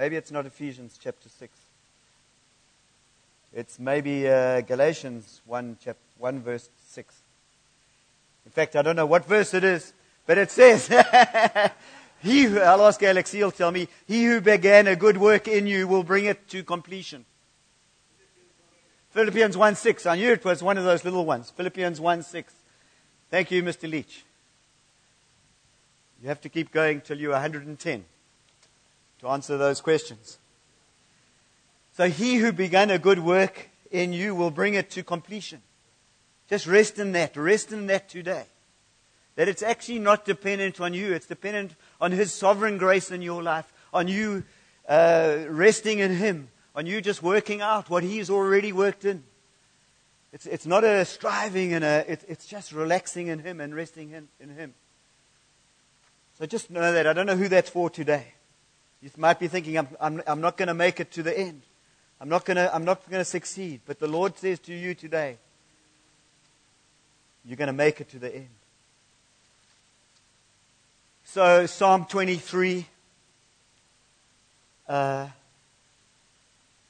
Maybe 0.04 0.16
it's 0.16 0.30
not 0.30 0.44
Ephesians 0.44 0.98
chapter 1.02 1.30
6. 1.30 1.58
It's 3.54 3.78
maybe 3.78 4.28
uh, 4.28 4.60
Galatians 4.60 5.40
1, 5.46 5.78
chap- 5.82 5.96
1, 6.18 6.42
verse 6.42 6.68
6. 6.88 7.14
In 8.44 8.52
fact, 8.52 8.76
I 8.76 8.82
don't 8.82 8.96
know 8.96 9.06
what 9.06 9.24
verse 9.24 9.54
it 9.54 9.64
is, 9.64 9.94
but 10.26 10.36
it 10.36 10.50
says, 10.50 10.88
He 12.22 12.42
who, 12.42 12.60
I'll 12.60 12.86
ask 12.86 13.02
Alex, 13.02 13.32
he'll 13.32 13.50
tell 13.50 13.70
me, 13.70 13.88
He 14.06 14.26
who 14.26 14.42
began 14.42 14.88
a 14.88 14.94
good 14.94 15.16
work 15.16 15.48
in 15.48 15.66
you 15.66 15.88
will 15.88 16.04
bring 16.04 16.26
it 16.26 16.48
to 16.48 16.62
completion. 16.62 17.24
Philippians 19.12 19.56
1 19.56 19.74
6. 19.74 20.04
I 20.04 20.16
knew 20.16 20.32
it 20.32 20.44
was 20.44 20.62
one 20.62 20.76
of 20.76 20.84
those 20.84 21.02
little 21.02 21.24
ones. 21.24 21.48
Philippians 21.48 21.98
1 21.98 22.24
6. 22.24 22.52
Thank 23.30 23.50
you, 23.50 23.62
Mr. 23.62 23.90
Leach. 23.90 24.22
You 26.20 26.28
have 26.28 26.42
to 26.42 26.50
keep 26.50 26.72
going 26.72 27.00
till 27.00 27.18
you're 27.18 27.32
110 27.32 28.04
to 29.24 29.30
answer 29.30 29.56
those 29.56 29.80
questions. 29.80 30.38
So 31.96 32.08
he 32.08 32.36
who 32.36 32.52
began 32.52 32.90
a 32.90 32.98
good 32.98 33.18
work 33.18 33.68
in 33.90 34.12
you 34.12 34.34
will 34.34 34.50
bring 34.50 34.74
it 34.74 34.90
to 34.90 35.02
completion. 35.02 35.62
Just 36.48 36.66
rest 36.66 36.98
in 36.98 37.12
that. 37.12 37.36
Rest 37.36 37.72
in 37.72 37.86
that 37.86 38.08
today. 38.08 38.44
That 39.36 39.48
it's 39.48 39.62
actually 39.62 39.98
not 39.98 40.24
dependent 40.24 40.80
on 40.80 40.94
you. 40.94 41.12
It's 41.12 41.26
dependent 41.26 41.72
on 42.00 42.12
his 42.12 42.32
sovereign 42.32 42.78
grace 42.78 43.10
in 43.10 43.22
your 43.22 43.42
life, 43.42 43.72
on 43.92 44.08
you 44.08 44.44
uh, 44.88 45.38
resting 45.48 45.98
in 45.98 46.14
him 46.14 46.48
on 46.74 46.86
you 46.86 47.00
just 47.00 47.22
working 47.22 47.60
out 47.60 47.88
what 47.88 48.02
He's 48.02 48.30
already 48.30 48.72
worked 48.72 49.04
in. 49.04 49.22
It's, 50.32 50.46
it's 50.46 50.66
not 50.66 50.82
a 50.82 51.04
striving 51.04 51.72
and 51.72 51.84
a, 51.84 52.04
it, 52.10 52.24
it's 52.26 52.46
just 52.46 52.72
relaxing 52.72 53.28
in 53.28 53.38
Him 53.38 53.60
and 53.60 53.74
resting 53.74 54.10
in, 54.10 54.28
in 54.40 54.50
Him. 54.50 54.74
So 56.38 56.46
just 56.46 56.70
know 56.70 56.92
that. 56.92 57.06
I 57.06 57.12
don't 57.12 57.26
know 57.26 57.36
who 57.36 57.48
that's 57.48 57.70
for 57.70 57.88
today. 57.88 58.34
You 59.04 59.10
might 59.18 59.38
be 59.38 59.48
thinking, 59.48 59.76
I'm, 59.76 59.88
I'm, 60.00 60.22
I'm 60.26 60.40
not 60.40 60.56
going 60.56 60.68
to 60.68 60.74
make 60.74 60.98
it 60.98 61.10
to 61.12 61.22
the 61.22 61.38
end. 61.38 61.60
I'm 62.18 62.30
not 62.30 62.46
going 62.46 62.56
to, 62.56 63.24
succeed. 63.24 63.82
But 63.84 63.98
the 63.98 64.06
Lord 64.06 64.38
says 64.38 64.58
to 64.60 64.72
you 64.72 64.94
today, 64.94 65.36
you're 67.44 67.58
going 67.58 67.66
to 67.66 67.74
make 67.74 68.00
it 68.00 68.08
to 68.12 68.18
the 68.18 68.34
end. 68.34 68.48
So, 71.22 71.66
Psalm 71.66 72.06
23. 72.06 72.86
Uh, 74.88 75.28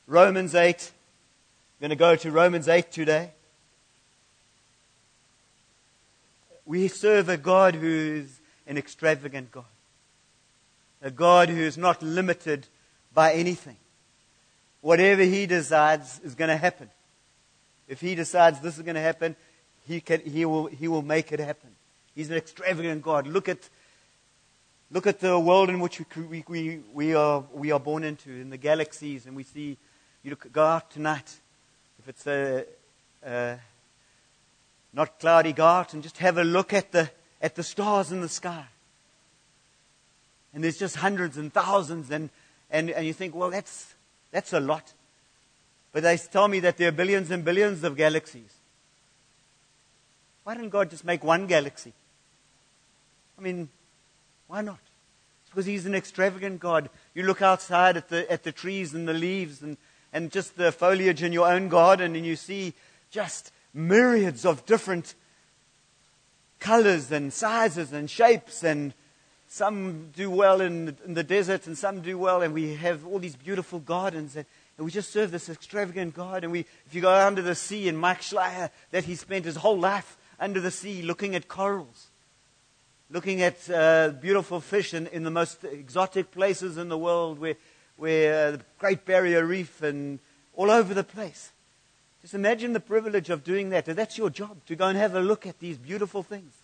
Romans 0.07 0.55
8. 0.55 0.93
I'm 1.81 1.81
going 1.81 1.91
to 1.91 1.97
go 1.97 2.15
to 2.15 2.31
Romans 2.31 2.69
8 2.69 2.93
today. 2.93 3.33
We 6.65 6.87
serve 6.87 7.29
a 7.29 7.37
God 7.37 7.75
who's 7.75 8.39
an 8.69 8.79
extravagant 8.79 9.51
God. 9.51 9.65
A 11.05 11.11
God 11.11 11.49
who 11.49 11.61
is 11.61 11.79
not 11.79 12.03
limited 12.03 12.67
by 13.13 13.35
anything. 13.35 13.77
Whatever 14.81 15.23
He 15.23 15.47
decides 15.47 16.19
is 16.25 16.35
going 16.35 16.49
to 16.49 16.57
happen. 16.57 16.91
If 17.87 18.01
He 18.01 18.17
decides 18.17 18.59
this 18.59 18.77
is 18.77 18.83
going 18.83 18.97
to 18.97 19.01
happen, 19.01 19.37
He, 19.87 20.01
can, 20.01 20.21
he, 20.21 20.45
will, 20.45 20.67
he 20.67 20.89
will 20.89 21.03
make 21.03 21.31
it 21.31 21.39
happen. 21.39 21.71
He's 22.17 22.31
an 22.31 22.37
extravagant 22.37 23.03
God. 23.03 23.29
Look 23.29 23.49
at 23.49 23.69
Look 24.91 25.07
at 25.09 25.19
the 25.19 25.39
world 25.41 25.71
in 25.71 25.81
which 25.81 26.01
we, 26.17 26.45
we, 26.47 26.81
we, 26.93 27.15
are, 27.15 27.43
we 27.53 27.73
are 27.73 27.81
born 27.81 28.05
into, 28.05 28.31
in 28.31 28.51
the 28.51 28.57
galaxies, 28.57 29.27
and 29.27 29.35
we 29.35 29.43
see 29.43 29.77
you 30.23 30.31
look, 30.31 30.53
go 30.53 30.65
out 30.65 30.91
tonight. 30.91 31.41
If 31.99 32.09
it's 32.09 32.27
a, 32.27 32.65
a 33.27 33.59
not 34.93 35.19
cloudy, 35.19 35.53
go 35.53 35.67
out 35.67 35.95
and 35.95 36.03
just 36.03 36.19
have 36.19 36.39
a 36.39 36.45
look 36.45 36.73
at 36.73 36.93
the, 36.93 37.11
at 37.43 37.57
the 37.57 37.63
stars 37.63 38.13
in 38.13 38.21
the 38.21 38.29
sky. 38.29 38.67
And 40.55 40.63
there's 40.63 40.79
just 40.79 40.97
hundreds 40.97 41.37
and 41.37 41.53
thousands, 41.53 42.11
and, 42.11 42.31
and, 42.71 42.89
and 42.91 43.05
you 43.07 43.13
think, 43.13 43.35
well, 43.35 43.51
that's, 43.51 43.95
that's 44.31 44.53
a 44.53 44.61
lot. 44.61 44.93
But 45.93 46.05
they 46.05 46.17
tell 46.17 46.49
me 46.49 46.61
that 46.61 46.77
there 46.77 46.89
are 46.89 46.93
billions 46.93 47.31
and 47.31 47.45
billions 47.45 47.83
of 47.85 47.97
galaxies. 47.97 48.53
Why 50.45 50.55
didn't 50.55 50.71
God 50.71 50.91
just 50.91 51.05
make 51.05 51.25
one 51.25 51.47
galaxy? 51.47 51.93
I 53.39 53.43
mean, 53.43 53.69
why 54.47 54.61
not? 54.61 54.79
It's 55.43 55.51
because 55.51 55.67
He's 55.67 55.87
an 55.87 55.95
extravagant 55.95 56.61
God. 56.61 56.89
You 57.15 57.25
look 57.25 57.43
outside 57.43 57.97
at 57.97 58.09
the, 58.09 58.31
at 58.31 58.45
the 58.45 58.53
trees 58.53 58.95
and 58.95 59.09
the 59.09 59.15
leaves 59.15 59.63
and, 59.63 59.77
and 60.13 60.31
just 60.31 60.57
the 60.57 60.71
foliage 60.71 61.23
in 61.23 61.33
your 61.33 61.51
own 61.51 61.69
garden, 61.69 62.15
and 62.15 62.25
you 62.25 62.37
see 62.37 62.75
just 63.11 63.53
myriads 63.73 64.45
of 64.45 64.67
different 64.67 65.15
colors 66.61 67.11
and 67.11 67.33
sizes 67.33 67.93
and 67.93 68.09
shapes 68.09 68.63
and 68.63 68.95
some 69.55 70.11
do 70.17 70.29
well 70.33 70.61
in 70.61 70.87
the, 70.87 70.95
in 71.05 71.15
the 71.15 71.23
desert 71.23 71.69
and 71.69 71.79
some 71.79 72.01
do 72.01 72.19
well, 72.19 72.43
and 72.43 72.53
we 72.53 72.75
have 72.75 73.07
all 73.07 73.21
these 73.21 73.37
beautiful 73.37 73.79
gardens. 73.79 74.35
And, 74.35 74.47
and 74.77 74.85
we 74.85 74.91
just 74.91 75.13
serve 75.13 75.31
this 75.31 75.49
extravagant 75.49 76.13
God. 76.13 76.43
And 76.43 76.51
we, 76.51 76.67
if 76.87 76.93
you 76.93 77.01
go 77.01 77.15
under 77.15 77.41
the 77.41 77.55
sea, 77.55 77.89
and 77.89 77.97
Mike 77.97 78.23
Schleier, 78.23 78.71
that 78.91 79.05
he 79.05 79.15
spent 79.15 79.45
his 79.45 79.55
whole 79.55 79.79
life 79.79 80.17
under 80.41 80.61
the 80.61 80.73
sea 80.73 81.03
looking 81.03 81.37
at 81.37 81.47
corals, 81.47 82.09
looking 83.11 83.43
at 83.43 83.71
uh, 83.71 84.09
beautiful 84.21 84.59
fish 84.59 84.93
in, 84.93 85.07
in 85.07 85.23
the 85.23 85.31
most 85.31 85.63
exotic 85.63 86.33
places 86.33 86.77
in 86.77 86.89
the 86.89 86.99
world, 86.99 87.39
where, 87.39 87.55
where 87.97 88.49
uh, 88.49 88.51
the 88.51 88.61
Great 88.81 89.05
Barrier 89.05 89.47
Reef 89.47 89.83
and 89.83 90.19
all 90.57 90.69
over 90.69 90.95
the 90.95 91.05
place. 91.05 91.53
Just 92.23 92.35
imagine 92.35 92.73
the 92.73 92.81
privilege 92.81 93.31
of 93.31 93.45
doing 93.45 93.71
that. 93.71 93.85
That's 93.85 94.19
your 94.19 94.31
job, 94.31 94.57
to 94.67 94.75
go 94.75 94.89
and 94.89 94.99
have 94.99 95.15
a 95.15 95.21
look 95.21 95.47
at 95.47 95.61
these 95.61 95.79
beautiful 95.79 96.25
things. 96.25 96.64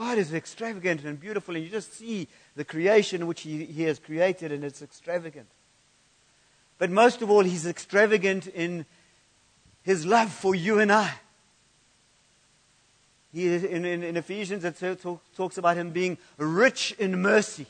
God 0.00 0.16
is 0.16 0.32
extravagant 0.32 1.04
and 1.04 1.20
beautiful, 1.20 1.54
and 1.54 1.62
you 1.62 1.70
just 1.70 1.92
see 1.92 2.26
the 2.56 2.64
creation 2.64 3.26
which 3.26 3.42
He, 3.42 3.66
he 3.66 3.82
has 3.82 3.98
created, 3.98 4.50
and 4.50 4.64
it's 4.64 4.80
extravagant. 4.80 5.46
But 6.78 6.90
most 6.90 7.20
of 7.20 7.30
all, 7.30 7.44
He's 7.44 7.66
extravagant 7.66 8.46
in 8.46 8.86
His 9.82 10.06
love 10.06 10.32
for 10.32 10.54
you 10.54 10.78
and 10.78 10.90
I. 10.90 11.12
He, 13.34 13.54
in, 13.54 13.84
in, 13.84 14.02
in 14.02 14.16
Ephesians, 14.16 14.64
it 14.64 14.78
talk, 15.02 15.20
talks 15.36 15.58
about 15.58 15.76
Him 15.76 15.90
being 15.90 16.16
rich 16.38 16.92
in 16.98 17.20
mercy. 17.20 17.66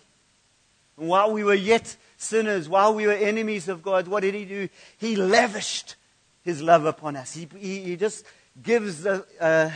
And 0.96 1.08
while 1.08 1.32
we 1.32 1.42
were 1.42 1.52
yet 1.52 1.96
sinners, 2.16 2.68
while 2.68 2.94
we 2.94 3.08
were 3.08 3.12
enemies 3.12 3.68
of 3.68 3.82
God, 3.82 4.06
what 4.06 4.20
did 4.20 4.34
He 4.34 4.44
do? 4.44 4.68
He 4.98 5.16
lavished 5.16 5.96
His 6.44 6.62
love 6.62 6.84
upon 6.84 7.16
us. 7.16 7.34
He, 7.34 7.48
he, 7.58 7.80
he 7.80 7.96
just 7.96 8.24
gives 8.62 9.04
a 9.04 9.72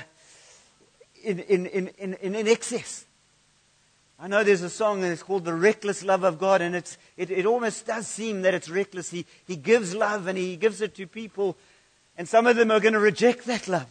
in, 1.25 1.39
in, 1.41 1.67
in, 1.67 2.15
in, 2.15 2.35
in 2.35 2.49
excess. 2.49 3.05
I 4.19 4.29
know 4.29 4.45
there's 4.45 4.63
a 4.63 4.71
song 4.71 5.03
and 5.03 5.13
it's 5.13 5.23
called 5.23 5.45
The 5.45 5.55
Reckless 5.55 6.05
Love 6.05 6.23
of 6.23 6.39
God, 6.39 6.63
and 6.63 6.77
it's, 6.77 6.97
it, 7.17 7.31
it 7.31 7.47
almost 7.47 7.87
does 7.87 8.07
seem 8.07 8.43
that 8.43 8.55
it's 8.55 8.69
reckless. 8.69 9.11
He, 9.11 9.27
he 9.47 9.57
gives 9.57 9.95
love 9.95 10.29
and 10.29 10.39
he 10.39 10.57
gives 10.57 10.81
it 10.81 10.95
to 10.97 11.07
people, 11.07 11.57
and 12.17 12.29
some 12.29 12.47
of 12.47 12.57
them 12.57 12.71
are 12.71 12.81
going 12.81 12.95
to 12.95 13.01
reject 13.01 13.45
that 13.47 13.67
love. 13.67 13.89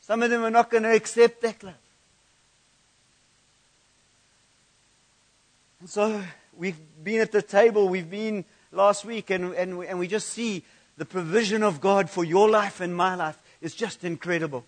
Some 0.00 0.22
of 0.22 0.30
them 0.30 0.42
are 0.42 0.50
not 0.50 0.70
going 0.70 0.82
to 0.84 0.94
accept 0.94 1.42
that 1.42 1.62
love. 1.62 1.74
And 5.80 5.88
so 5.88 6.22
we've 6.56 6.78
been 7.02 7.20
at 7.20 7.32
the 7.32 7.42
table, 7.42 7.88
we've 7.88 8.10
been 8.10 8.44
last 8.72 9.04
week, 9.04 9.30
and, 9.30 9.52
and, 9.54 9.82
and 9.84 9.98
we 9.98 10.08
just 10.08 10.30
see 10.30 10.64
the 10.96 11.04
provision 11.04 11.62
of 11.62 11.80
God 11.80 12.10
for 12.10 12.24
your 12.24 12.50
life 12.50 12.80
and 12.80 12.94
my 12.94 13.14
life 13.14 13.38
is 13.60 13.74
just 13.74 14.04
incredible. 14.04 14.64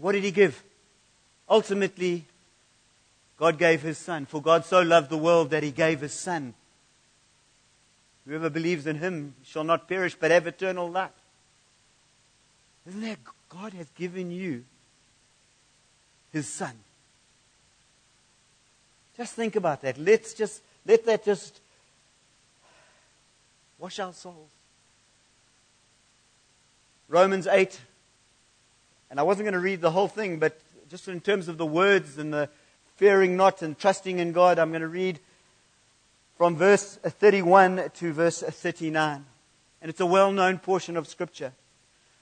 What 0.00 0.12
did 0.12 0.24
he 0.24 0.30
give? 0.30 0.62
Ultimately, 1.48 2.24
God 3.38 3.58
gave 3.58 3.82
his 3.82 3.98
son. 3.98 4.26
For 4.26 4.42
God 4.42 4.64
so 4.64 4.80
loved 4.82 5.10
the 5.10 5.18
world 5.18 5.50
that 5.50 5.62
he 5.62 5.70
gave 5.70 6.00
his 6.00 6.12
son. 6.12 6.54
Whoever 8.26 8.50
believes 8.50 8.86
in 8.86 8.96
him 8.96 9.34
shall 9.44 9.64
not 9.64 9.88
perish 9.88 10.14
but 10.14 10.30
have 10.30 10.46
eternal 10.46 10.90
life. 10.90 11.10
Isn't 12.86 13.00
that 13.02 13.18
God 13.48 13.72
has 13.72 13.88
given 13.90 14.30
you 14.30 14.64
his 16.32 16.48
son? 16.48 16.72
Just 19.16 19.34
think 19.34 19.56
about 19.56 19.82
that. 19.82 19.98
Let's 19.98 20.34
just 20.34 20.62
let 20.86 21.04
that 21.06 21.24
just 21.24 21.60
wash 23.78 23.98
our 23.98 24.12
souls. 24.12 24.50
Romans 27.08 27.46
8 27.46 27.80
and 29.10 29.18
I 29.18 29.22
wasn't 29.22 29.44
going 29.44 29.54
to 29.54 29.60
read 29.60 29.80
the 29.80 29.90
whole 29.90 30.08
thing, 30.08 30.38
but 30.38 30.58
just 30.90 31.08
in 31.08 31.20
terms 31.20 31.48
of 31.48 31.58
the 31.58 31.66
words 31.66 32.18
and 32.18 32.32
the 32.32 32.48
fearing 32.96 33.36
not 33.36 33.62
and 33.62 33.78
trusting 33.78 34.18
in 34.18 34.32
God, 34.32 34.58
I'm 34.58 34.70
going 34.70 34.82
to 34.82 34.88
read 34.88 35.18
from 36.36 36.56
verse 36.56 36.96
31 37.02 37.90
to 37.94 38.12
verse 38.12 38.40
39. 38.42 39.24
And 39.80 39.88
it's 39.88 40.00
a 40.00 40.06
well 40.06 40.32
known 40.32 40.58
portion 40.58 40.96
of 40.96 41.08
Scripture. 41.08 41.52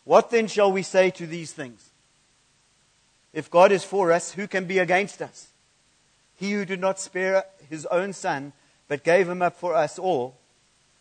What 0.04 0.30
then 0.30 0.46
shall 0.46 0.70
we 0.70 0.82
say 0.82 1.10
to 1.10 1.26
these 1.26 1.52
things? 1.52 1.90
If 3.32 3.50
God 3.50 3.72
is 3.72 3.84
for 3.84 4.12
us, 4.12 4.32
who 4.32 4.46
can 4.46 4.64
be 4.64 4.78
against 4.78 5.20
us? 5.20 5.48
He 6.36 6.52
who 6.52 6.64
did 6.64 6.80
not 6.80 7.00
spare 7.00 7.44
his 7.68 7.86
own 7.86 8.12
son, 8.12 8.52
but 8.88 9.04
gave 9.04 9.28
him 9.28 9.42
up 9.42 9.56
for 9.56 9.74
us 9.74 9.98
all, 9.98 10.36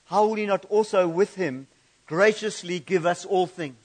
how 0.06 0.26
will 0.26 0.36
he 0.36 0.45
not 0.45 0.65
also 0.65 1.08
with 1.08 1.36
him 1.36 1.67
graciously 2.06 2.80
give 2.80 3.06
us 3.06 3.26
all 3.26 3.48
things? 3.48 3.85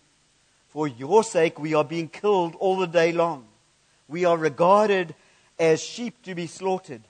for 0.71 0.87
your 0.87 1.23
sake, 1.23 1.59
we 1.59 1.73
are 1.73 1.83
being 1.83 2.07
killed 2.07 2.55
all 2.55 2.77
the 2.77 2.87
day 2.87 3.11
long. 3.11 3.45
We 4.07 4.23
are 4.23 4.37
regarded 4.37 5.13
as 5.59 5.81
sheep 5.83 6.23
to 6.23 6.33
be 6.33 6.47
slaughtered. 6.47 7.01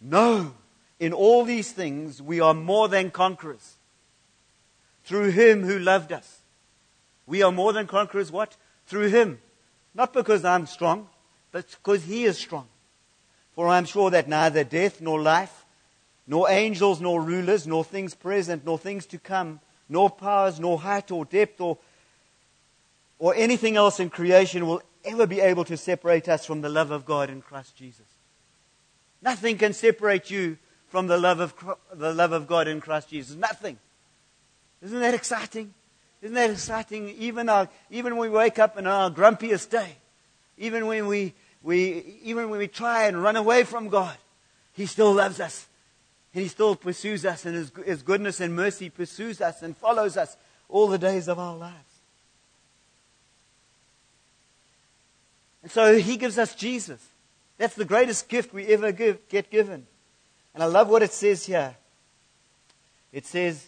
No, 0.00 0.54
in 1.00 1.12
all 1.12 1.44
these 1.44 1.72
things, 1.72 2.22
we 2.22 2.40
are 2.40 2.54
more 2.54 2.88
than 2.88 3.10
conquerors. 3.10 3.74
Through 5.04 5.30
him 5.30 5.64
who 5.64 5.80
loved 5.80 6.12
us. 6.12 6.40
We 7.26 7.42
are 7.42 7.50
more 7.50 7.72
than 7.72 7.88
conquerors, 7.88 8.30
what? 8.30 8.56
Through 8.86 9.08
him. 9.08 9.40
Not 9.92 10.12
because 10.12 10.44
I'm 10.44 10.66
strong, 10.66 11.08
but 11.50 11.66
because 11.68 12.04
he 12.04 12.24
is 12.24 12.38
strong. 12.38 12.68
For 13.54 13.66
I 13.66 13.78
am 13.78 13.84
sure 13.84 14.10
that 14.10 14.28
neither 14.28 14.62
death 14.62 15.00
nor 15.00 15.20
life, 15.20 15.64
nor 16.24 16.48
angels 16.48 17.00
nor 17.00 17.20
rulers, 17.20 17.66
nor 17.66 17.82
things 17.82 18.14
present, 18.14 18.64
nor 18.64 18.78
things 18.78 19.06
to 19.06 19.18
come, 19.18 19.58
nor 19.88 20.08
powers, 20.08 20.60
nor 20.60 20.78
height 20.78 21.10
or 21.10 21.24
depth 21.24 21.60
or 21.60 21.78
or 23.18 23.34
anything 23.34 23.76
else 23.76 24.00
in 24.00 24.10
creation 24.10 24.66
will 24.66 24.82
ever 25.04 25.26
be 25.26 25.40
able 25.40 25.64
to 25.64 25.76
separate 25.76 26.28
us 26.28 26.44
from 26.44 26.60
the 26.60 26.68
love 26.68 26.90
of 26.90 27.04
God 27.04 27.30
in 27.30 27.40
Christ 27.40 27.76
Jesus. 27.76 28.06
Nothing 29.22 29.56
can 29.56 29.72
separate 29.72 30.30
you 30.30 30.58
from 30.88 31.06
the 31.06 31.18
love 31.18 31.40
of, 31.40 31.54
the 31.94 32.12
love 32.12 32.32
of 32.32 32.46
God 32.46 32.68
in 32.68 32.80
Christ 32.80 33.10
Jesus. 33.10 33.36
Nothing. 33.36 33.78
Isn't 34.82 35.00
that 35.00 35.14
exciting? 35.14 35.72
Isn't 36.22 36.34
that 36.34 36.50
exciting? 36.50 37.08
Even, 37.18 37.48
our, 37.48 37.68
even 37.90 38.16
when 38.16 38.30
we 38.30 38.36
wake 38.36 38.58
up 38.58 38.78
in 38.78 38.86
our 38.86 39.10
grumpiest 39.10 39.70
day, 39.70 39.96
even 40.58 40.86
when 40.86 41.06
we, 41.06 41.34
we, 41.62 42.18
even 42.22 42.50
when 42.50 42.58
we 42.58 42.68
try 42.68 43.04
and 43.04 43.22
run 43.22 43.36
away 43.36 43.64
from 43.64 43.88
God, 43.88 44.16
He 44.72 44.86
still 44.86 45.12
loves 45.12 45.40
us. 45.40 45.66
And 46.34 46.42
He 46.42 46.48
still 46.48 46.76
pursues 46.76 47.24
us, 47.24 47.46
and 47.46 47.54
His, 47.54 47.72
His 47.84 48.02
goodness 48.02 48.40
and 48.40 48.54
mercy 48.54 48.90
pursues 48.90 49.40
us 49.40 49.62
and 49.62 49.76
follows 49.76 50.16
us 50.16 50.36
all 50.68 50.88
the 50.88 50.98
days 50.98 51.28
of 51.28 51.38
our 51.38 51.56
lives. 51.56 51.85
And 55.66 55.72
so 55.72 55.98
he 55.98 56.16
gives 56.16 56.38
us 56.38 56.54
Jesus. 56.54 57.04
That's 57.58 57.74
the 57.74 57.84
greatest 57.84 58.28
gift 58.28 58.54
we 58.54 58.66
ever 58.66 58.92
give, 58.92 59.28
get 59.28 59.50
given. 59.50 59.88
And 60.54 60.62
I 60.62 60.66
love 60.66 60.88
what 60.88 61.02
it 61.02 61.10
says 61.12 61.44
here. 61.44 61.74
It 63.12 63.26
says, 63.26 63.66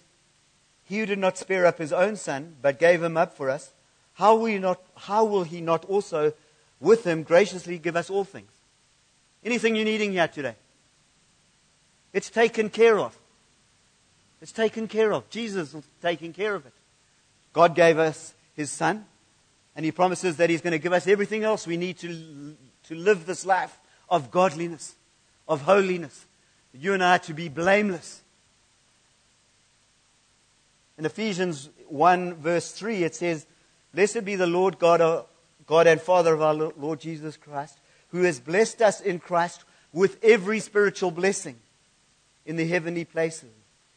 He 0.85 1.01
who 1.01 1.07
did 1.07 1.19
not 1.19 1.37
spare 1.37 1.67
up 1.67 1.79
his 1.79 1.93
own 1.93 2.15
son, 2.15 2.55
but 2.63 2.79
gave 2.79 3.03
him 3.03 3.17
up 3.17 3.37
for 3.37 3.51
us, 3.51 3.73
how 4.15 4.37
will, 4.37 4.61
not, 4.61 4.81
how 4.97 5.25
will 5.25 5.43
he 5.43 5.61
not 5.61 5.85
also 5.87 6.33
with 6.79 7.05
him 7.05 7.25
graciously 7.25 7.79
give 7.79 7.97
us 7.97 8.11
all 8.11 8.23
things? 8.23 8.53
Anything 9.43 9.75
you're 9.75 9.85
needing 9.85 10.13
here 10.13 10.29
today? 10.29 10.55
It's 12.13 12.31
taken 12.31 12.71
care 12.71 13.01
of. 13.01 13.19
It's 14.41 14.53
taken 14.53 14.87
care 14.87 15.13
of. 15.13 15.29
Jesus 15.31 15.75
is 15.75 15.83
taking 16.01 16.33
care 16.33 16.55
of 16.55 16.65
it. 16.65 16.75
God 17.53 17.75
gave 17.75 17.99
us 17.99 18.35
his 18.55 18.71
son. 18.71 19.05
And 19.79 19.85
he 19.85 19.93
promises 19.93 20.39
that 20.39 20.51
he's 20.51 20.61
going 20.61 20.73
to 20.73 20.81
give 20.81 20.93
us 20.93 21.07
everything 21.07 21.45
else 21.45 21.65
we 21.65 21.77
need 21.77 21.99
to, 21.99 22.57
to 22.89 22.97
live 22.97 23.27
this 23.27 23.47
life 23.47 23.79
of 24.09 24.29
godliness, 24.29 24.97
of 25.47 25.63
holiness. 25.63 26.27
You 26.75 26.95
and 26.95 27.05
I 27.05 27.15
are 27.15 27.21
to 27.21 27.33
be 27.33 27.49
blameless. 27.49 28.23
In 30.99 31.07
Ephesians 31.07 31.69
1, 31.87 32.35
verse 32.35 32.73
3, 32.73 33.05
it 33.05 33.15
says, 33.15 33.47
Blessed 33.95 34.25
be 34.25 34.35
the 34.35 34.49
Lord 34.49 34.81
God, 34.81 35.25
God 35.65 35.87
and 35.87 36.01
Father 36.01 36.35
of 36.35 36.43
our 36.43 36.55
Lord 36.55 36.99
Jesus 36.99 37.37
Christ, 37.37 37.79
who 38.09 38.25
has 38.25 38.41
blessed 38.41 38.83
us 38.83 39.01
in 39.01 39.21
Christ 39.21 39.63
with 39.93 40.19
every 40.25 40.59
spiritual 40.59 41.13
blessing 41.13 41.55
in 42.45 42.57
the 42.57 42.67
heavenly 42.67 43.05
places, 43.05 43.51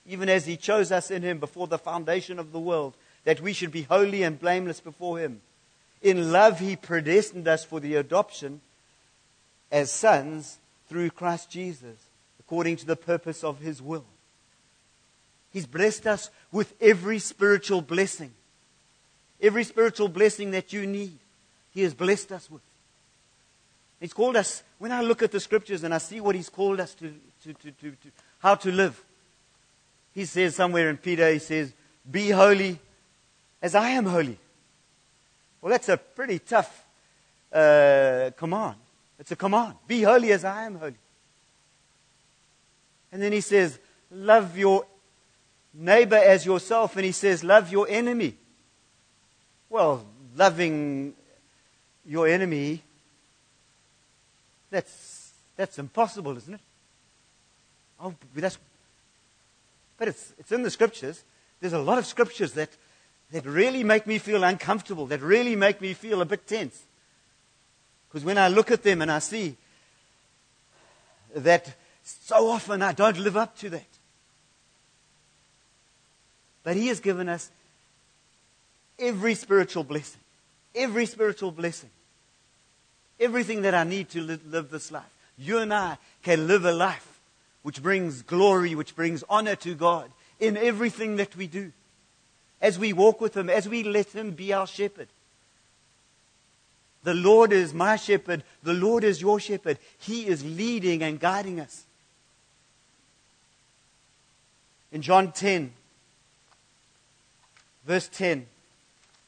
even 0.05 0.29
as 0.29 0.45
he 0.45 0.57
chose 0.57 0.91
us 0.91 1.09
in 1.09 1.23
him 1.23 1.39
before 1.39 1.65
the 1.65 1.79
foundation 1.79 2.37
of 2.37 2.51
the 2.51 2.59
world, 2.59 2.93
that 3.23 3.41
we 3.41 3.51
should 3.51 3.71
be 3.71 3.81
holy 3.81 4.21
and 4.21 4.39
blameless 4.39 4.79
before 4.79 5.17
him. 5.17 5.41
In 6.01 6.31
love, 6.31 6.59
he 6.59 6.75
predestined 6.75 7.47
us 7.47 7.63
for 7.63 7.79
the 7.79 7.95
adoption 7.95 8.61
as 9.71 9.91
sons 9.91 10.57
through 10.89 11.11
Christ 11.11 11.49
Jesus, 11.49 11.97
according 12.39 12.77
to 12.77 12.85
the 12.85 12.95
purpose 12.95 13.43
of 13.43 13.59
his 13.59 13.81
will. 13.81 14.05
He's 15.51 15.65
blessed 15.65 16.07
us 16.07 16.29
with 16.51 16.73
every 16.81 17.19
spiritual 17.19 17.81
blessing. 17.81 18.31
Every 19.41 19.63
spiritual 19.63 20.07
blessing 20.07 20.51
that 20.51 20.71
you 20.71 20.85
need, 20.85 21.17
He 21.73 21.81
has 21.81 21.93
blessed 21.93 22.31
us 22.31 22.49
with. 22.49 22.61
He's 23.99 24.13
called 24.13 24.35
us, 24.35 24.63
when 24.79 24.91
I 24.91 25.01
look 25.01 25.21
at 25.21 25.31
the 25.31 25.39
scriptures 25.39 25.83
and 25.83 25.93
I 25.93 25.97
see 25.97 26.21
what 26.21 26.35
He's 26.35 26.49
called 26.49 26.79
us 26.79 26.93
to, 26.95 27.13
to, 27.43 27.53
to, 27.53 27.71
to, 27.71 27.91
to 27.91 28.11
how 28.39 28.55
to 28.55 28.71
live, 28.71 29.03
He 30.13 30.25
says 30.25 30.55
somewhere 30.55 30.89
in 30.89 30.97
Peter, 30.97 31.31
He 31.31 31.39
says, 31.39 31.73
Be 32.09 32.29
holy 32.29 32.79
as 33.61 33.75
I 33.75 33.89
am 33.89 34.05
holy. 34.05 34.37
Well, 35.61 35.71
that's 35.71 35.89
a 35.89 35.97
pretty 35.97 36.39
tough 36.39 36.85
uh, 37.53 38.31
command. 38.35 38.75
It's 39.19 39.31
a 39.31 39.35
command. 39.35 39.75
Be 39.87 40.01
holy 40.01 40.31
as 40.31 40.43
I 40.43 40.65
am 40.65 40.75
holy. 40.75 40.95
And 43.11 43.21
then 43.21 43.31
he 43.31 43.41
says, 43.41 43.77
Love 44.09 44.57
your 44.57 44.85
neighbor 45.73 46.17
as 46.17 46.45
yourself. 46.45 46.95
And 46.95 47.05
he 47.05 47.11
says, 47.11 47.43
Love 47.43 47.71
your 47.71 47.87
enemy. 47.87 48.35
Well, 49.69 50.05
loving 50.35 51.13
your 52.05 52.27
enemy, 52.27 52.81
that's, 54.69 55.31
that's 55.55 55.77
impossible, 55.77 56.35
isn't 56.37 56.53
it? 56.55 56.59
Oh, 57.99 58.13
that's, 58.35 58.57
but 59.97 60.07
it's, 60.07 60.33
it's 60.39 60.51
in 60.51 60.63
the 60.63 60.71
scriptures. 60.71 61.23
There's 61.59 61.73
a 61.73 61.79
lot 61.79 61.99
of 61.99 62.05
scriptures 62.05 62.53
that, 62.53 62.69
that 63.31 63.45
really 63.45 63.83
make 63.83 64.05
me 64.05 64.17
feel 64.17 64.43
uncomfortable, 64.43 65.05
that 65.07 65.21
really 65.21 65.55
make 65.55 65.81
me 65.81 65.93
feel 65.93 66.21
a 66.21 66.25
bit 66.25 66.45
tense. 66.45 66.83
Because 68.09 68.25
when 68.25 68.37
I 68.37 68.49
look 68.49 68.71
at 68.71 68.83
them 68.83 69.01
and 69.01 69.11
I 69.11 69.19
see 69.19 69.55
that 71.35 71.73
so 72.03 72.49
often 72.49 72.81
I 72.81 72.91
don't 72.91 73.17
live 73.17 73.37
up 73.37 73.57
to 73.59 73.69
that. 73.69 73.87
But 76.63 76.75
He 76.75 76.87
has 76.87 76.99
given 76.99 77.29
us 77.29 77.49
every 78.99 79.35
spiritual 79.35 79.83
blessing. 79.83 80.19
Every 80.75 81.05
spiritual 81.05 81.51
blessing. 81.51 81.89
Everything 83.19 83.61
that 83.61 83.73
I 83.73 83.83
need 83.83 84.09
to 84.09 84.21
live, 84.21 84.45
live 84.45 84.69
this 84.69 84.91
life. 84.91 85.03
You 85.37 85.59
and 85.59 85.73
I 85.73 85.97
can 86.21 86.47
live 86.47 86.65
a 86.65 86.73
life 86.73 87.19
which 87.63 87.81
brings 87.81 88.21
glory, 88.23 88.75
which 88.75 88.95
brings 88.95 89.23
honor 89.29 89.55
to 89.55 89.73
God 89.73 90.11
in 90.39 90.57
everything 90.57 91.15
that 91.15 91.35
we 91.35 91.47
do. 91.47 91.71
As 92.61 92.77
we 92.77 92.93
walk 92.93 93.21
with 93.21 93.35
Him, 93.35 93.49
as 93.49 93.67
we 93.67 93.83
let 93.83 94.09
Him 94.09 94.31
be 94.31 94.53
our 94.53 94.67
shepherd. 94.67 95.07
The 97.03 97.13
Lord 97.13 97.51
is 97.51 97.73
my 97.73 97.95
shepherd. 97.95 98.43
The 98.61 98.73
Lord 98.73 99.03
is 99.03 99.21
your 99.21 99.39
shepherd. 99.39 99.79
He 99.97 100.27
is 100.27 100.43
leading 100.43 101.01
and 101.01 101.19
guiding 101.19 101.59
us. 101.59 101.85
In 104.91 105.01
John 105.01 105.31
10, 105.31 105.71
verse 107.85 108.09
10, 108.09 108.45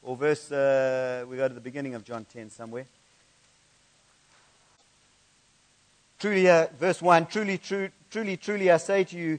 or 0.02 0.16
verse, 0.16 0.52
uh, 0.52 1.24
we 1.28 1.36
go 1.36 1.48
to 1.48 1.54
the 1.54 1.60
beginning 1.60 1.94
of 1.94 2.04
John 2.04 2.26
10 2.32 2.50
somewhere. 2.50 2.86
Truly, 6.18 6.48
uh, 6.48 6.66
verse 6.78 7.02
1 7.02 7.26
Truly, 7.26 7.58
true, 7.58 7.88
truly, 8.10 8.36
truly, 8.36 8.70
I 8.70 8.76
say 8.76 9.04
to 9.04 9.16
you, 9.16 9.38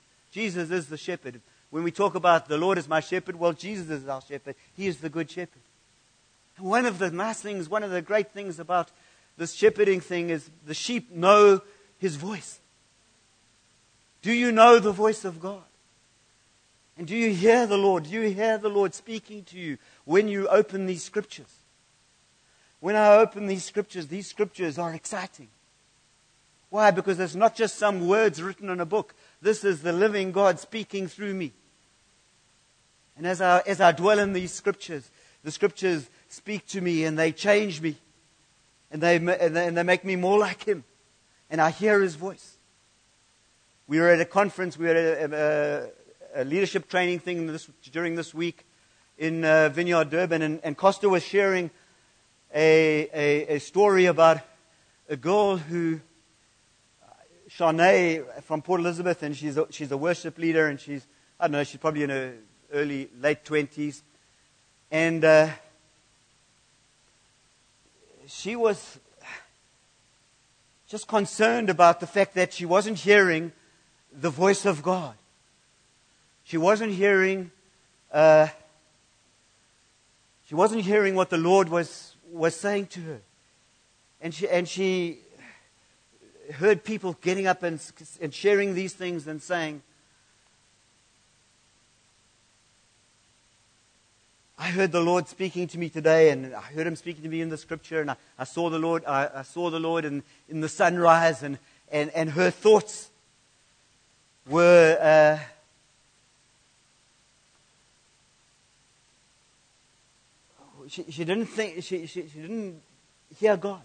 Jesus 0.31 0.71
is 0.71 0.87
the 0.87 0.97
shepherd. 0.97 1.41
When 1.69 1.83
we 1.83 1.91
talk 1.91 2.15
about 2.15 2.47
the 2.47 2.57
Lord 2.57 2.77
is 2.77 2.87
my 2.87 2.99
shepherd, 2.99 3.37
well, 3.37 3.53
Jesus 3.53 3.89
is 3.89 4.07
our 4.07 4.21
shepherd. 4.21 4.55
He 4.75 4.87
is 4.87 4.97
the 4.97 5.09
good 5.09 5.29
shepherd. 5.29 5.61
And 6.57 6.65
one 6.65 6.85
of 6.85 6.99
the 6.99 7.11
nice 7.11 7.41
things, 7.41 7.69
one 7.69 7.83
of 7.83 7.91
the 7.91 8.01
great 8.01 8.31
things 8.31 8.59
about 8.59 8.89
this 9.37 9.53
shepherding 9.53 10.01
thing 10.01 10.29
is 10.29 10.49
the 10.65 10.73
sheep 10.73 11.11
know 11.11 11.61
his 11.97 12.15
voice. 12.15 12.59
Do 14.21 14.31
you 14.31 14.51
know 14.51 14.79
the 14.79 14.91
voice 14.91 15.25
of 15.25 15.39
God? 15.39 15.63
And 16.97 17.07
do 17.07 17.15
you 17.15 17.33
hear 17.33 17.65
the 17.65 17.77
Lord? 17.77 18.03
Do 18.03 18.09
you 18.09 18.29
hear 18.29 18.57
the 18.57 18.69
Lord 18.69 18.93
speaking 18.93 19.43
to 19.45 19.57
you 19.57 19.77
when 20.05 20.27
you 20.27 20.47
open 20.47 20.85
these 20.85 21.03
scriptures? 21.03 21.51
When 22.79 22.95
I 22.95 23.15
open 23.15 23.47
these 23.47 23.63
scriptures, 23.63 24.07
these 24.07 24.27
scriptures 24.27 24.77
are 24.77 24.93
exciting. 24.93 25.47
Why? 26.71 26.89
Because 26.89 27.19
it's 27.19 27.35
not 27.35 27.53
just 27.53 27.77
some 27.77 28.07
words 28.07 28.41
written 28.41 28.69
in 28.69 28.79
a 28.79 28.85
book. 28.85 29.13
This 29.41 29.65
is 29.65 29.81
the 29.81 29.91
living 29.91 30.31
God 30.31 30.57
speaking 30.57 31.07
through 31.07 31.33
me. 31.33 31.51
And 33.17 33.27
as 33.27 33.41
I, 33.41 33.59
as 33.67 33.81
I 33.81 33.91
dwell 33.91 34.19
in 34.19 34.31
these 34.31 34.53
scriptures, 34.53 35.11
the 35.43 35.51
scriptures 35.51 36.09
speak 36.29 36.65
to 36.67 36.79
me 36.79 37.03
and 37.03 37.19
they 37.19 37.33
change 37.33 37.81
me. 37.81 37.97
And 38.89 39.03
they, 39.03 39.17
and 39.17 39.27
they, 39.27 39.67
and 39.67 39.77
they 39.77 39.83
make 39.83 40.05
me 40.05 40.15
more 40.15 40.39
like 40.39 40.63
Him. 40.63 40.85
And 41.49 41.59
I 41.59 41.71
hear 41.71 41.99
His 41.99 42.15
voice. 42.15 42.55
We 43.85 43.99
were 43.99 44.07
at 44.07 44.21
a 44.21 44.25
conference, 44.25 44.77
we 44.77 44.85
were 44.85 44.95
at 44.95 45.33
a, 45.33 45.89
a 46.35 46.45
leadership 46.45 46.87
training 46.87 47.19
thing 47.19 47.47
this, 47.47 47.69
during 47.91 48.15
this 48.15 48.33
week 48.33 48.65
in 49.17 49.43
uh, 49.43 49.67
Vineyard 49.67 50.09
Durban, 50.09 50.41
and, 50.41 50.61
and 50.63 50.77
Costa 50.77 51.09
was 51.09 51.21
sharing 51.21 51.69
a, 52.55 53.09
a, 53.13 53.55
a 53.55 53.59
story 53.59 54.05
about 54.05 54.39
a 55.09 55.17
girl 55.17 55.57
who, 55.57 55.99
Shanae 57.57 58.41
from 58.43 58.61
Port 58.61 58.79
Elizabeth, 58.79 59.23
and 59.23 59.35
she's 59.35 59.57
a, 59.57 59.67
she's 59.71 59.91
a 59.91 59.97
worship 59.97 60.37
leader, 60.37 60.67
and 60.67 60.79
she's, 60.79 61.05
I 61.39 61.45
don't 61.45 61.53
know, 61.53 61.63
she's 61.63 61.79
probably 61.79 62.03
in 62.03 62.09
her 62.09 62.33
early, 62.71 63.09
late 63.19 63.43
20s. 63.43 64.01
And 64.89 65.25
uh, 65.25 65.49
she 68.27 68.55
was 68.55 68.99
just 70.87 71.07
concerned 71.07 71.69
about 71.69 71.99
the 71.99 72.07
fact 72.07 72.35
that 72.35 72.53
she 72.53 72.65
wasn't 72.65 72.99
hearing 72.99 73.51
the 74.13 74.29
voice 74.29 74.65
of 74.65 74.81
God. 74.81 75.15
She 76.45 76.57
wasn't 76.57 76.93
hearing, 76.93 77.51
uh, 78.13 78.47
she 80.47 80.55
wasn't 80.55 80.83
hearing 80.83 81.15
what 81.15 81.29
the 81.29 81.37
Lord 81.37 81.69
was, 81.69 82.15
was 82.31 82.55
saying 82.55 82.87
to 82.87 83.01
her. 83.01 83.21
And 84.21 84.33
she, 84.33 84.47
and 84.47 84.67
she 84.67 85.19
heard 86.51 86.83
people 86.83 87.17
getting 87.21 87.47
up 87.47 87.63
and, 87.63 87.81
and 88.21 88.33
sharing 88.33 88.73
these 88.73 88.93
things 88.93 89.27
and 89.27 89.41
saying, 89.41 89.81
I 94.57 94.65
heard 94.65 94.91
the 94.91 95.01
Lord 95.01 95.27
speaking 95.27 95.67
to 95.69 95.79
me 95.79 95.89
today, 95.89 96.29
and 96.29 96.53
I 96.53 96.61
heard 96.61 96.85
Him 96.85 96.95
speaking 96.95 97.23
to 97.23 97.29
me 97.29 97.41
in 97.41 97.49
the 97.49 97.57
Scripture, 97.57 97.99
and 97.99 98.11
I, 98.11 98.15
I 98.37 98.43
saw 98.43 98.69
the 98.69 98.77
Lord. 98.77 99.03
I, 99.05 99.29
I, 99.37 99.41
saw 99.41 99.71
the 99.71 99.79
Lord 99.79 100.05
in, 100.05 100.21
in 100.49 100.61
the 100.61 100.69
sunrise, 100.69 101.41
and, 101.41 101.57
and, 101.91 102.11
and 102.11 102.29
her 102.31 102.51
thoughts 102.51 103.09
were 104.47 104.97
uh, 105.01 105.43
she, 110.91 111.05
she 111.09 111.23
didn't 111.23 111.45
think, 111.45 111.83
she, 111.83 112.05
she, 112.05 112.27
she 112.27 112.41
didn't 112.41 112.81
hear 113.39 113.55
God. 113.55 113.81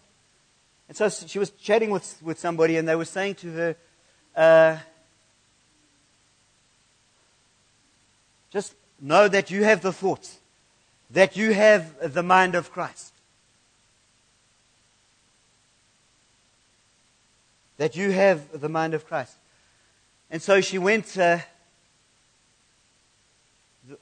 And 0.89 0.97
so 0.97 1.09
she 1.09 1.39
was 1.39 1.51
chatting 1.51 1.91
with, 1.91 2.21
with 2.23 2.39
somebody, 2.39 2.77
and 2.77 2.87
they 2.87 2.95
were 2.95 3.05
saying 3.05 3.37
to 3.37 3.53
her, 3.53 3.77
uh, 4.37 4.79
just 8.53 8.75
know 9.01 9.29
that 9.29 9.51
you 9.51 9.65
have 9.65 9.83
the 9.83 9.93
thoughts, 9.93 10.39
that 11.11 11.37
you 11.37 11.53
have 11.53 12.13
the 12.13 12.23
mind 12.23 12.55
of 12.55 12.71
Christ. 12.71 13.13
That 17.79 17.97
you 17.97 18.11
have 18.11 18.61
the 18.61 18.69
mind 18.69 18.95
of 18.95 19.07
Christ. 19.07 19.37
And 20.31 20.41
so 20.41 20.61
she 20.61 20.79
went 20.79 21.19
uh, 21.19 21.39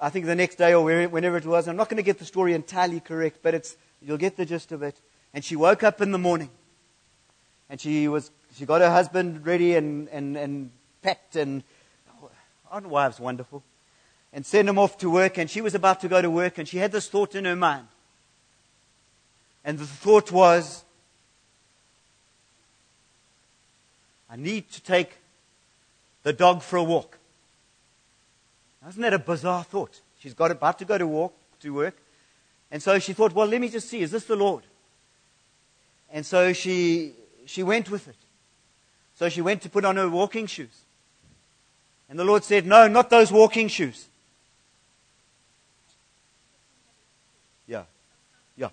I 0.00 0.08
think 0.08 0.26
the 0.26 0.34
next 0.34 0.56
day 0.56 0.72
or 0.74 0.84
whenever 1.08 1.36
it 1.36 1.44
was. 1.44 1.68
I'm 1.68 1.76
not 1.76 1.88
going 1.88 1.98
to 1.98 2.02
get 2.02 2.18
the 2.18 2.24
story 2.24 2.54
entirely 2.54 3.00
correct, 3.00 3.38
but 3.42 3.54
it's, 3.54 3.76
you'll 4.00 4.16
get 4.16 4.36
the 4.36 4.46
gist 4.46 4.72
of 4.72 4.82
it. 4.82 4.96
And 5.34 5.44
she 5.44 5.56
woke 5.56 5.82
up 5.82 6.00
in 6.00 6.10
the 6.10 6.18
morning 6.18 6.50
and 7.68 7.80
she 7.80 8.08
was, 8.08 8.30
she 8.56 8.66
got 8.66 8.80
her 8.80 8.90
husband 8.90 9.46
ready 9.46 9.74
and, 9.74 10.08
and, 10.08 10.36
and 10.36 10.70
packed 11.02 11.36
and, 11.36 11.62
aren't 12.70 12.88
wives 12.88 13.20
wonderful? 13.20 13.62
And 14.32 14.44
sent 14.44 14.68
him 14.68 14.78
off 14.78 14.98
to 14.98 15.10
work 15.10 15.38
and 15.38 15.48
she 15.48 15.60
was 15.60 15.74
about 15.74 16.00
to 16.00 16.08
go 16.08 16.20
to 16.20 16.30
work 16.30 16.58
and 16.58 16.68
she 16.68 16.78
had 16.78 16.92
this 16.92 17.08
thought 17.08 17.34
in 17.34 17.44
her 17.44 17.56
mind. 17.56 17.86
And 19.64 19.78
the 19.78 19.86
thought 19.86 20.32
was, 20.32 20.84
I 24.28 24.36
need 24.36 24.70
to 24.72 24.82
take 24.82 25.16
the 26.24 26.32
dog 26.32 26.62
for 26.62 26.76
a 26.76 26.82
walk. 26.82 27.18
Isn't 28.88 29.02
that 29.02 29.14
a 29.14 29.18
bizarre 29.18 29.64
thought? 29.64 30.00
She's 30.18 30.34
got 30.34 30.50
about 30.50 30.78
to 30.80 30.84
go 30.84 30.98
to 30.98 31.06
walk 31.06 31.32
to 31.60 31.72
work. 31.72 31.96
And 32.70 32.82
so 32.82 32.98
she 32.98 33.12
thought, 33.12 33.32
well, 33.32 33.46
let 33.46 33.60
me 33.60 33.68
just 33.68 33.88
see, 33.88 34.00
is 34.00 34.10
this 34.10 34.24
the 34.24 34.36
Lord? 34.36 34.64
And 36.10 36.26
so 36.26 36.52
she 36.52 37.12
she 37.46 37.62
went 37.62 37.90
with 37.90 38.08
it. 38.08 38.16
So 39.16 39.28
she 39.28 39.40
went 39.40 39.62
to 39.62 39.68
put 39.68 39.84
on 39.84 39.96
her 39.96 40.08
walking 40.08 40.46
shoes. 40.46 40.82
And 42.08 42.18
the 42.18 42.24
Lord 42.24 42.44
said, 42.44 42.66
No, 42.66 42.88
not 42.88 43.10
those 43.10 43.32
walking 43.32 43.68
shoes. 43.68 44.06
Yeah. 47.66 47.84
Yeah. 48.56 48.68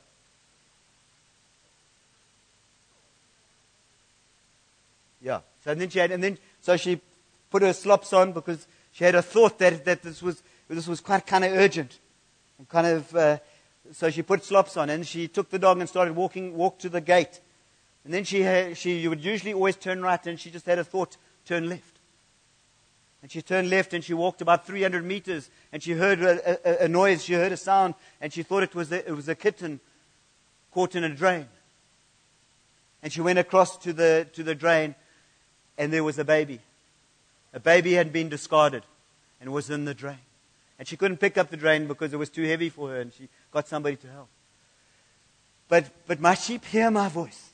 Yeah. 5.21 5.39
So 5.63 5.75
then 5.75 5.89
she 5.89 5.99
had, 5.99 6.11
and 6.11 6.23
then, 6.23 6.37
so 6.61 6.75
she 6.77 6.99
put 7.49 7.61
her 7.61 7.73
slops 7.73 8.13
on 8.13 8.31
because 8.31 8.65
she 8.91 9.03
had 9.03 9.15
a 9.15 9.21
thought 9.21 9.59
that, 9.59 9.85
that 9.85 10.01
this 10.01 10.21
was, 10.21 10.41
this 10.67 10.87
was 10.87 10.99
quite 10.99 11.25
kind 11.25 11.45
of 11.45 11.53
urgent. 11.53 11.99
And 12.57 12.67
kind 12.67 12.87
of, 12.87 13.15
uh, 13.15 13.37
so 13.93 14.09
she 14.09 14.21
put 14.21 14.43
slops 14.43 14.77
on 14.77 14.89
and 14.89 15.05
she 15.05 15.27
took 15.27 15.49
the 15.49 15.59
dog 15.59 15.79
and 15.79 15.87
started 15.87 16.15
walking, 16.15 16.55
walked 16.55 16.81
to 16.81 16.89
the 16.89 17.01
gate. 17.01 17.39
And 18.03 18.13
then 18.13 18.23
she, 18.23 18.41
had, 18.41 18.77
she 18.77 19.07
would 19.07 19.23
usually 19.23 19.53
always 19.53 19.75
turn 19.75 20.01
right 20.01 20.25
and 20.25 20.39
she 20.39 20.49
just 20.49 20.65
had 20.65 20.79
a 20.79 20.83
thought, 20.83 21.17
turn 21.45 21.69
left. 21.69 21.97
And 23.21 23.31
she 23.31 23.41
turned 23.41 23.69
left 23.69 23.93
and 23.93 24.03
she 24.03 24.15
walked 24.15 24.41
about 24.41 24.65
300 24.65 25.05
meters 25.05 25.49
and 25.71 25.83
she 25.83 25.91
heard 25.91 26.21
a, 26.21 26.83
a, 26.83 26.85
a 26.85 26.87
noise, 26.87 27.23
she 27.23 27.33
heard 27.33 27.51
a 27.51 27.57
sound 27.57 27.93
and 28.19 28.33
she 28.33 28.41
thought 28.41 28.63
it 28.63 28.73
was, 28.73 28.91
a, 28.91 29.07
it 29.07 29.15
was 29.15 29.29
a 29.29 29.35
kitten 29.35 29.79
caught 30.73 30.95
in 30.95 31.03
a 31.03 31.09
drain. 31.09 31.47
And 33.03 33.13
she 33.13 33.21
went 33.21 33.37
across 33.37 33.77
to 33.77 33.93
the, 33.93 34.27
to 34.33 34.41
the 34.43 34.55
drain 34.55 34.95
and 35.77 35.93
there 35.93 36.03
was 36.03 36.17
a 36.17 36.25
baby. 36.25 36.59
A 37.53 37.59
baby 37.59 37.93
had 37.93 38.11
been 38.11 38.29
discarded 38.29 38.83
and 39.39 39.51
was 39.51 39.69
in 39.69 39.85
the 39.85 39.93
drain. 39.93 40.17
And 40.79 40.87
she 40.87 40.97
couldn't 40.97 41.17
pick 41.17 41.37
up 41.37 41.51
the 41.51 41.57
drain 41.57 41.85
because 41.85 42.13
it 42.13 42.17
was 42.17 42.29
too 42.29 42.43
heavy 42.43 42.69
for 42.69 42.89
her 42.89 43.01
and 43.01 43.13
she 43.13 43.27
got 43.51 43.67
somebody 43.67 43.97
to 43.97 44.07
help. 44.07 44.29
But, 45.67 45.85
but 46.07 46.19
my 46.19 46.33
sheep 46.33 46.65
hear 46.65 46.89
my 46.89 47.07
voice. 47.07 47.50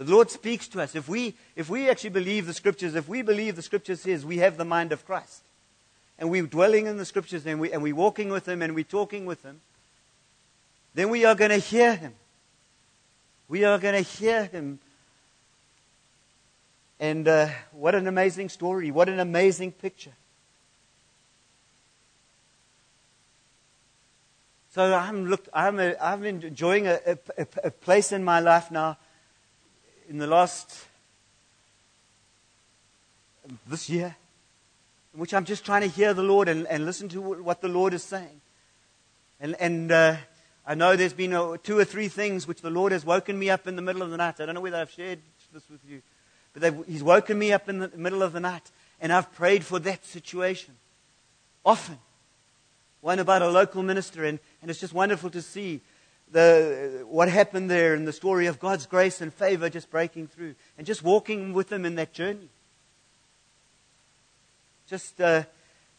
The 0.00 0.10
Lord 0.10 0.30
speaks 0.30 0.66
to 0.68 0.80
us. 0.80 0.94
If 0.94 1.10
we, 1.10 1.34
if 1.54 1.68
we 1.68 1.90
actually 1.90 2.08
believe 2.08 2.46
the 2.46 2.54
scriptures, 2.54 2.94
if 2.94 3.06
we 3.06 3.20
believe 3.20 3.54
the 3.54 3.60
scripture 3.60 3.96
says 3.96 4.24
we 4.24 4.38
have 4.38 4.56
the 4.56 4.64
mind 4.64 4.92
of 4.92 5.04
Christ, 5.04 5.42
and 6.18 6.30
we're 6.30 6.46
dwelling 6.46 6.86
in 6.86 6.96
the 6.96 7.04
scriptures 7.04 7.44
and, 7.44 7.60
we, 7.60 7.70
and 7.70 7.82
we're 7.82 7.94
walking 7.94 8.30
with 8.30 8.48
Him 8.48 8.62
and 8.62 8.74
we're 8.74 8.82
talking 8.82 9.26
with 9.26 9.42
Him, 9.42 9.60
then 10.94 11.10
we 11.10 11.26
are 11.26 11.34
going 11.34 11.50
to 11.50 11.58
hear 11.58 11.94
Him. 11.94 12.14
We 13.46 13.64
are 13.64 13.78
going 13.78 14.02
to 14.02 14.10
hear 14.10 14.46
Him. 14.46 14.78
And 16.98 17.28
uh, 17.28 17.48
what 17.72 17.94
an 17.94 18.06
amazing 18.06 18.48
story. 18.48 18.90
What 18.90 19.10
an 19.10 19.20
amazing 19.20 19.72
picture. 19.72 20.14
So 24.72 24.94
I'm, 24.94 25.26
look, 25.26 25.46
I'm, 25.52 25.78
a, 25.78 25.94
I'm 26.00 26.24
enjoying 26.24 26.86
a, 26.86 27.18
a, 27.36 27.46
a 27.64 27.70
place 27.70 28.12
in 28.12 28.24
my 28.24 28.40
life 28.40 28.70
now 28.70 28.96
in 30.10 30.18
the 30.18 30.26
last, 30.26 30.86
this 33.68 33.88
year, 33.88 34.16
in 35.14 35.20
which 35.20 35.32
I'm 35.32 35.44
just 35.44 35.64
trying 35.64 35.82
to 35.82 35.86
hear 35.86 36.12
the 36.12 36.22
Lord 36.24 36.48
and, 36.48 36.66
and 36.66 36.84
listen 36.84 37.08
to 37.10 37.20
what 37.20 37.60
the 37.60 37.68
Lord 37.68 37.94
is 37.94 38.02
saying. 38.02 38.40
And, 39.40 39.54
and 39.60 39.92
uh, 39.92 40.16
I 40.66 40.74
know 40.74 40.96
there's 40.96 41.12
been 41.12 41.30
two 41.62 41.78
or 41.78 41.84
three 41.84 42.08
things 42.08 42.48
which 42.48 42.60
the 42.60 42.70
Lord 42.70 42.90
has 42.90 43.04
woken 43.04 43.38
me 43.38 43.50
up 43.50 43.68
in 43.68 43.76
the 43.76 43.82
middle 43.82 44.02
of 44.02 44.10
the 44.10 44.16
night. 44.16 44.40
I 44.40 44.46
don't 44.46 44.56
know 44.56 44.60
whether 44.60 44.78
I've 44.78 44.90
shared 44.90 45.20
this 45.54 45.62
with 45.70 45.80
you, 45.88 46.02
but 46.54 46.74
He's 46.88 47.04
woken 47.04 47.38
me 47.38 47.52
up 47.52 47.68
in 47.68 47.78
the 47.78 47.92
middle 47.94 48.24
of 48.24 48.32
the 48.32 48.40
night, 48.40 48.68
and 49.00 49.12
I've 49.12 49.32
prayed 49.32 49.64
for 49.64 49.78
that 49.78 50.04
situation 50.04 50.74
often. 51.64 51.98
One 53.00 53.20
about 53.20 53.42
a 53.42 53.48
local 53.48 53.84
minister, 53.84 54.24
and, 54.24 54.40
and 54.60 54.72
it's 54.72 54.80
just 54.80 54.92
wonderful 54.92 55.30
to 55.30 55.40
see 55.40 55.82
the, 56.32 57.04
what 57.08 57.28
happened 57.28 57.70
there 57.70 57.94
and 57.94 58.06
the 58.06 58.12
story 58.12 58.46
of 58.46 58.60
God's 58.60 58.86
grace 58.86 59.20
and 59.20 59.32
favor 59.32 59.68
just 59.68 59.90
breaking 59.90 60.28
through 60.28 60.54
and 60.78 60.86
just 60.86 61.02
walking 61.02 61.52
with 61.52 61.68
them 61.68 61.84
in 61.84 61.96
that 61.96 62.12
journey. 62.12 62.48
Just, 64.88 65.20
uh, 65.20 65.44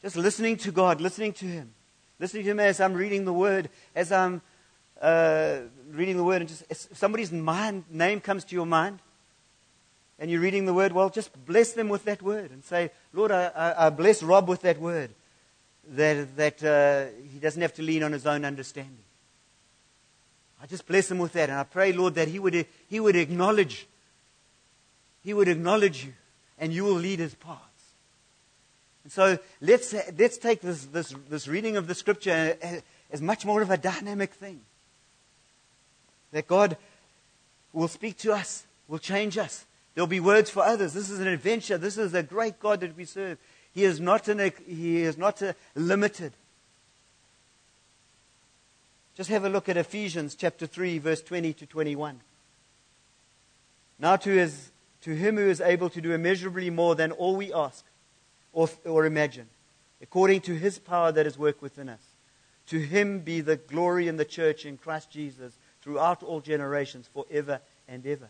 just 0.02 0.16
listening 0.16 0.58
to 0.58 0.72
God, 0.72 1.02
listening 1.02 1.34
to 1.34 1.46
Him, 1.46 1.72
listening 2.20 2.44
to 2.44 2.52
Him 2.52 2.60
as 2.60 2.80
I'm 2.80 2.94
reading 2.94 3.26
the 3.26 3.34
Word, 3.34 3.70
as 3.96 4.12
I'm 4.12 4.42
uh, 5.02 5.60
reading 5.92 6.18
the 6.18 6.24
Word, 6.24 6.42
and 6.42 6.50
just 6.50 6.64
if 6.70 6.88
somebody's 6.98 7.32
mind, 7.32 7.86
name 7.90 8.20
comes 8.20 8.44
to 8.46 8.56
your 8.56 8.66
mind, 8.66 9.00
and 10.20 10.30
you're 10.30 10.42
reading 10.42 10.66
the 10.66 10.74
Word, 10.74 10.92
well, 10.92 11.10
just 11.10 11.46
bless 11.46 11.74
them 11.74 11.90
with 11.90 12.06
that 12.06 12.22
Word 12.22 12.52
and 12.52 12.64
say, 12.64 12.92
Lord, 13.14 13.32
I, 13.32 13.48
I, 13.56 13.88
I 13.88 13.90
bless 13.90 14.22
Rob 14.22 14.48
with 14.48 14.62
that 14.62 14.80
Word, 14.80 15.10
that, 15.90 16.36
that 16.38 16.64
uh, 16.64 17.12
he 17.34 17.40
doesn't 17.40 17.62
have 17.62 17.74
to 17.76 17.82
lean 17.82 18.04
on 18.04 18.12
his 18.12 18.26
own 18.26 18.46
understanding. 18.46 19.04
I 20.62 20.68
just 20.68 20.86
bless 20.86 21.10
him 21.10 21.18
with 21.18 21.34
that. 21.34 21.50
And 21.50 21.58
I 21.58 21.64
pray, 21.64 21.92
Lord, 21.92 22.16
that 22.16 22.28
he 22.28 22.38
would, 22.38 22.66
he 22.88 23.00
would 23.00 23.16
acknowledge, 23.16 23.88
he 25.24 25.34
would 25.34 25.48
acknowledge 25.48 26.06
you 26.06 26.14
and 26.60 26.72
you 26.72 26.84
will 26.84 26.94
lead 26.94 27.20
his 27.20 27.34
paths. 27.34 27.60
And 29.04 29.12
so 29.12 29.40
let's, 29.60 29.94
let's 30.18 30.38
take 30.38 30.62
this, 30.62 30.86
this, 30.86 31.14
this 31.30 31.48
reading 31.48 31.76
of 31.78 31.88
the 31.88 31.96
scripture 31.96 32.56
as 33.12 33.22
much 33.22 33.46
more 33.46 33.64
of 33.64 33.72
a 33.72 33.78
dynamic 33.78 34.34
thing. 34.34 34.62
That 36.32 36.48
God 36.48 36.78
will 37.74 37.88
speak 37.88 38.18
to 38.20 38.32
us, 38.32 38.66
will 38.88 39.00
change 39.00 39.38
us. 39.38 39.66
There'll 39.96 40.08
be 40.08 40.20
words 40.20 40.50
for 40.50 40.64
others. 40.64 40.94
This 40.94 41.10
is 41.10 41.20
an 41.20 41.28
adventure. 41.28 41.78
This 41.78 41.98
is 41.98 42.14
a 42.14 42.24
great 42.24 42.60
God 42.60 42.82
that 42.82 42.96
we 42.96 43.06
serve. 43.06 43.40
He 43.74 43.84
is 43.84 44.00
not, 44.00 44.28
an, 44.28 44.52
he 44.68 45.02
is 45.02 45.18
not 45.18 45.42
limited. 45.76 46.34
Just 49.16 49.30
have 49.30 49.44
a 49.44 49.50
look 49.50 49.68
at 49.68 49.78
Ephesians 49.78 50.36
chapter 50.36 50.66
3, 50.66 50.98
verse 51.00 51.22
20 51.22 51.54
to 51.54 51.66
21. 51.66 52.20
Now 54.00 54.16
to, 54.16 54.30
his, 54.30 54.72
to 55.02 55.14
him 55.14 55.36
who 55.36 55.50
is 55.50 55.62
able 55.62 55.90
to 55.90 56.02
do 56.02 56.14
immeasurably 56.14 56.70
more 56.70 56.96
than 56.96 57.12
all 57.12 57.36
we 57.36 57.54
ask 57.54 57.86
or, 58.54 58.70
or 58.86 59.06
imagine, 59.06 59.48
according 60.02 60.42
to 60.42 60.56
his 60.56 60.80
power 60.80 61.12
that 61.12 61.28
is 61.28 61.38
work 61.38 61.62
within 61.62 61.90
us. 61.90 62.02
To 62.68 62.80
him 62.80 63.20
be 63.20 63.42
the 63.42 63.58
glory 63.58 64.08
in 64.08 64.18
the 64.18 64.26
church 64.26 64.66
in 64.66 64.78
Christ 64.78 65.12
Jesus 65.12 65.54
throughout 65.82 66.24
all 66.24 66.40
generations, 66.40 67.10
forever 67.14 67.60
and 67.88 68.06
ever. 68.06 68.30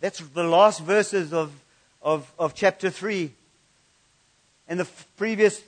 That's 0.00 0.20
the 0.20 0.44
last 0.44 0.80
verses 0.80 1.32
of, 1.32 1.52
of, 2.00 2.32
of 2.38 2.54
chapter 2.54 2.90
3. 2.90 3.32
And 4.68 4.80
the 4.80 4.88
previous 5.16 5.62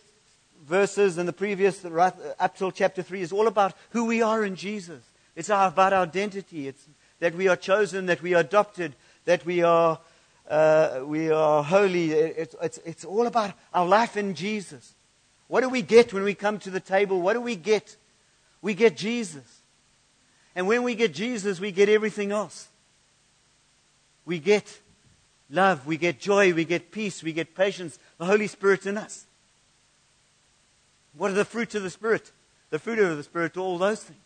verses 0.66 1.18
in 1.18 1.26
the 1.26 1.32
previous, 1.32 1.84
right 1.84 2.12
up 2.38 2.56
till 2.56 2.72
chapter 2.72 3.02
3, 3.02 3.22
is 3.22 3.32
all 3.32 3.46
about 3.46 3.74
who 3.90 4.04
we 4.04 4.22
are 4.22 4.44
in 4.44 4.56
Jesus. 4.56 5.02
It's 5.34 5.48
about 5.48 5.92
our 5.92 6.02
identity. 6.02 6.68
It's 6.68 6.86
that 7.20 7.34
we 7.34 7.48
are 7.48 7.56
chosen, 7.56 8.06
that 8.06 8.22
we 8.22 8.34
are 8.34 8.40
adopted, 8.40 8.94
that 9.24 9.44
we 9.46 9.62
are, 9.62 9.98
uh, 10.48 11.00
we 11.04 11.30
are 11.30 11.62
holy. 11.62 12.12
It's, 12.12 12.54
it's, 12.62 12.78
it's 12.84 13.04
all 13.04 13.26
about 13.26 13.54
our 13.72 13.86
life 13.86 14.16
in 14.16 14.34
Jesus. 14.34 14.94
What 15.48 15.60
do 15.60 15.68
we 15.68 15.82
get 15.82 16.12
when 16.12 16.24
we 16.24 16.34
come 16.34 16.58
to 16.60 16.70
the 16.70 16.80
table? 16.80 17.20
What 17.20 17.34
do 17.34 17.40
we 17.40 17.56
get? 17.56 17.96
We 18.60 18.74
get 18.74 18.96
Jesus. 18.96 19.60
And 20.54 20.66
when 20.66 20.82
we 20.82 20.94
get 20.94 21.14
Jesus, 21.14 21.60
we 21.60 21.70
get 21.70 21.88
everything 21.88 22.32
else. 22.32 22.68
We 24.24 24.38
get 24.40 24.80
love, 25.50 25.86
we 25.86 25.96
get 25.96 26.18
joy, 26.18 26.52
we 26.52 26.64
get 26.64 26.90
peace, 26.90 27.22
we 27.22 27.32
get 27.32 27.54
patience, 27.54 27.98
the 28.18 28.24
Holy 28.24 28.48
Spirit 28.48 28.86
in 28.86 28.98
us. 28.98 29.26
What 31.16 31.30
are 31.30 31.34
the 31.34 31.44
fruits 31.44 31.74
of 31.74 31.82
the 31.82 31.90
Spirit? 31.90 32.30
The 32.70 32.78
fruit 32.78 32.98
of 32.98 33.16
the 33.16 33.22
Spirit, 33.22 33.56
all 33.56 33.78
those 33.78 34.02
things. 34.02 34.20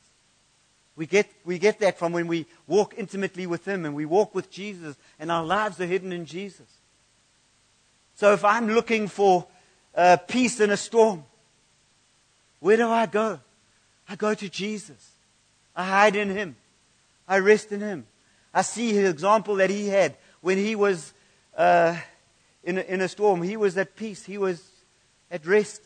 We 0.96 1.06
get, 1.06 1.30
we 1.44 1.58
get 1.58 1.78
that 1.80 1.98
from 1.98 2.12
when 2.12 2.26
we 2.26 2.46
walk 2.66 2.94
intimately 2.96 3.46
with 3.46 3.66
Him 3.66 3.84
and 3.84 3.94
we 3.94 4.04
walk 4.04 4.34
with 4.34 4.50
Jesus 4.50 4.96
and 5.18 5.30
our 5.30 5.44
lives 5.44 5.80
are 5.80 5.86
hidden 5.86 6.12
in 6.12 6.26
Jesus. 6.26 6.66
So 8.16 8.32
if 8.32 8.44
I'm 8.44 8.68
looking 8.68 9.08
for 9.08 9.46
uh, 9.94 10.18
peace 10.18 10.60
in 10.60 10.70
a 10.70 10.76
storm, 10.76 11.24
where 12.58 12.76
do 12.76 12.88
I 12.88 13.06
go? 13.06 13.40
I 14.08 14.16
go 14.16 14.34
to 14.34 14.48
Jesus. 14.48 15.12
I 15.74 15.84
hide 15.84 16.16
in 16.16 16.28
Him. 16.28 16.56
I 17.26 17.38
rest 17.38 17.72
in 17.72 17.80
Him. 17.80 18.06
I 18.52 18.62
see 18.62 18.92
His 18.92 19.08
example 19.08 19.54
that 19.56 19.70
He 19.70 19.88
had 19.88 20.16
when 20.40 20.58
He 20.58 20.74
was 20.74 21.14
uh, 21.56 21.96
in, 22.64 22.76
a, 22.76 22.82
in 22.82 23.00
a 23.00 23.08
storm. 23.08 23.40
He 23.42 23.56
was 23.56 23.78
at 23.78 23.96
peace. 23.96 24.24
He 24.24 24.36
was 24.36 24.62
at 25.30 25.46
rest. 25.46 25.80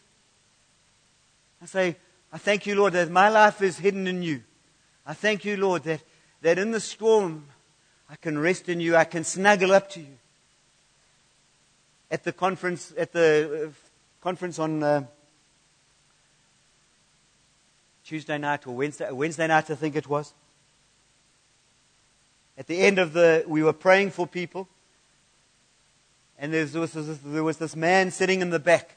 I 1.64 1.66
say, 1.66 1.96
I 2.30 2.36
thank 2.36 2.66
you, 2.66 2.74
Lord, 2.74 2.92
that 2.92 3.10
my 3.10 3.30
life 3.30 3.62
is 3.62 3.78
hidden 3.78 4.06
in 4.06 4.22
you. 4.22 4.42
I 5.06 5.14
thank 5.14 5.46
you, 5.46 5.56
Lord, 5.56 5.84
that, 5.84 6.02
that 6.42 6.58
in 6.58 6.72
the 6.72 6.80
storm 6.80 7.46
I 8.10 8.16
can 8.16 8.38
rest 8.38 8.68
in 8.68 8.80
you. 8.80 8.96
I 8.96 9.04
can 9.04 9.24
snuggle 9.24 9.72
up 9.72 9.88
to 9.92 10.00
you. 10.00 10.18
At 12.10 12.22
the 12.22 12.32
conference, 12.32 12.92
at 12.98 13.12
the 13.12 13.70
uh, 13.70 14.22
conference 14.22 14.58
on 14.58 14.82
uh, 14.82 15.04
Tuesday 18.04 18.36
night 18.36 18.66
or 18.66 18.76
Wednesday, 18.76 19.10
Wednesday 19.10 19.46
night, 19.46 19.70
I 19.70 19.74
think 19.74 19.96
it 19.96 20.06
was. 20.06 20.34
At 22.58 22.66
the 22.66 22.78
end 22.78 22.98
of 22.98 23.14
the, 23.14 23.42
we 23.48 23.62
were 23.62 23.72
praying 23.72 24.10
for 24.10 24.26
people, 24.26 24.68
and 26.38 26.52
there 26.52 26.66
was, 26.74 26.92
there 27.24 27.42
was 27.42 27.56
this 27.56 27.74
man 27.74 28.10
sitting 28.10 28.42
in 28.42 28.50
the 28.50 28.58
back. 28.58 28.96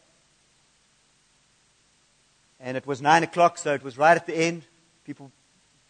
And 2.77 2.83
it 2.83 2.87
was 2.87 3.01
nine 3.01 3.23
o'clock, 3.23 3.57
so 3.57 3.73
it 3.73 3.81
was 3.81 3.97
right 3.97 4.15
at 4.15 4.27
the 4.27 4.37
end. 4.37 4.61
People 5.03 5.31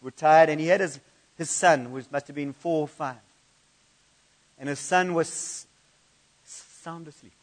were 0.00 0.10
tired, 0.10 0.48
and 0.48 0.58
he 0.58 0.68
had 0.68 0.80
his, 0.80 0.98
his 1.36 1.50
son, 1.50 1.84
who 1.84 2.02
must 2.10 2.26
have 2.28 2.34
been 2.34 2.54
four 2.54 2.80
or 2.80 2.88
five. 2.88 3.18
And 4.58 4.70
his 4.70 4.78
son 4.78 5.12
was 5.12 5.66
sound 6.46 7.06
asleep. 7.06 7.34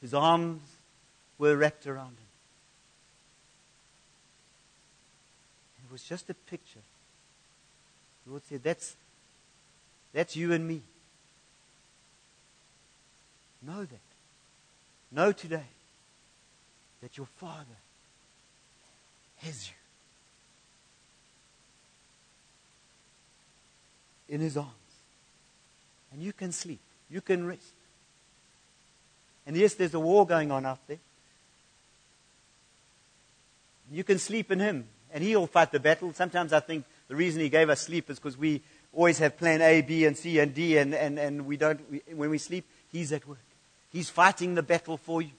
His 0.00 0.14
arms 0.14 0.62
were 1.36 1.54
wrapped 1.54 1.86
around 1.86 2.12
him. 2.12 2.30
It 5.84 5.92
was 5.92 6.02
just 6.02 6.30
a 6.30 6.34
picture. 6.34 6.80
The 8.24 8.30
Lord 8.30 8.42
said, 8.48 8.62
That's, 8.62 8.96
that's 10.14 10.34
you 10.34 10.54
and 10.54 10.66
me. 10.66 10.80
Know 13.60 13.84
that. 13.84 14.00
Know 15.12 15.30
today 15.30 15.68
that 17.02 17.18
your 17.18 17.26
Father 17.36 17.76
has 19.40 19.68
you 19.68 19.74
in 24.34 24.40
His 24.40 24.56
arms. 24.56 24.70
And 26.12 26.22
you 26.22 26.32
can 26.32 26.52
sleep. 26.52 26.80
You 27.10 27.20
can 27.20 27.46
rest. 27.46 27.72
And 29.46 29.56
yes, 29.56 29.74
there's 29.74 29.94
a 29.94 30.00
war 30.00 30.26
going 30.26 30.50
on 30.50 30.64
out 30.64 30.86
there. 30.86 30.98
You 33.92 34.04
can 34.04 34.18
sleep 34.18 34.52
in 34.52 34.60
Him, 34.60 34.86
and 35.12 35.24
He'll 35.24 35.48
fight 35.48 35.72
the 35.72 35.80
battle. 35.80 36.12
Sometimes 36.12 36.52
I 36.52 36.60
think 36.60 36.84
the 37.08 37.16
reason 37.16 37.40
He 37.40 37.48
gave 37.48 37.68
us 37.68 37.80
sleep 37.80 38.08
is 38.08 38.18
because 38.18 38.36
we 38.36 38.62
always 38.92 39.18
have 39.18 39.36
plan 39.36 39.60
A, 39.62 39.80
B, 39.80 40.04
and 40.04 40.16
C, 40.16 40.38
and 40.38 40.54
D, 40.54 40.76
and, 40.78 40.94
and, 40.94 41.18
and 41.18 41.46
we 41.46 41.56
don't, 41.56 41.80
we, 41.90 42.02
when 42.14 42.30
we 42.30 42.38
sleep, 42.38 42.64
He's 42.92 43.12
at 43.12 43.26
work. 43.26 43.38
He's 43.92 44.10
fighting 44.10 44.54
the 44.54 44.62
battle 44.62 44.96
for 44.96 45.22
you. 45.22 45.30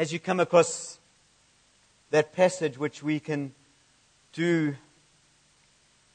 As 0.00 0.14
you 0.14 0.18
come 0.18 0.40
across 0.40 0.98
that 2.10 2.32
passage 2.32 2.78
which 2.78 3.02
we 3.02 3.20
can 3.20 3.52
do, 4.32 4.74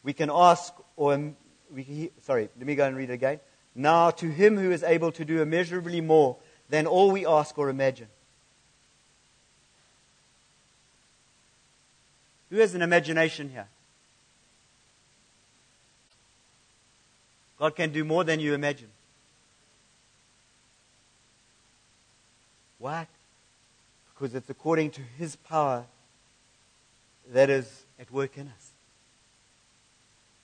we 0.01 0.11
can 0.11 0.31
ask, 0.33 0.73
or 0.95 1.33
we, 1.71 2.09
sorry, 2.23 2.49
let 2.57 2.65
me 2.65 2.73
go 2.73 2.87
and 2.87 2.97
read 2.97 3.11
it 3.11 3.13
again. 3.13 3.39
Now 3.75 4.09
to 4.09 4.27
him 4.27 4.57
who 4.57 4.71
is 4.71 4.81
able 4.81 5.11
to 5.11 5.23
do 5.23 5.39
immeasurably 5.39 6.01
more 6.01 6.35
than 6.67 6.87
all 6.87 7.11
we 7.11 7.27
ask 7.27 7.55
or 7.59 7.69
imagine. 7.69 8.07
Who 12.49 12.57
has 12.57 12.73
an 12.73 12.81
imagination 12.81 13.51
here? 13.51 13.67
God 17.59 17.75
can 17.75 17.91
do 17.91 18.03
more 18.03 18.23
than 18.23 18.39
you 18.39 18.55
imagine. 18.55 18.89
Why? 22.79 23.05
Because 24.15 24.33
it's 24.33 24.49
according 24.49 24.91
to 24.91 25.01
His 25.17 25.35
power 25.35 25.85
that 27.33 27.49
is 27.49 27.83
at 27.99 28.11
work 28.11 28.37
in 28.37 28.47
us. 28.47 28.71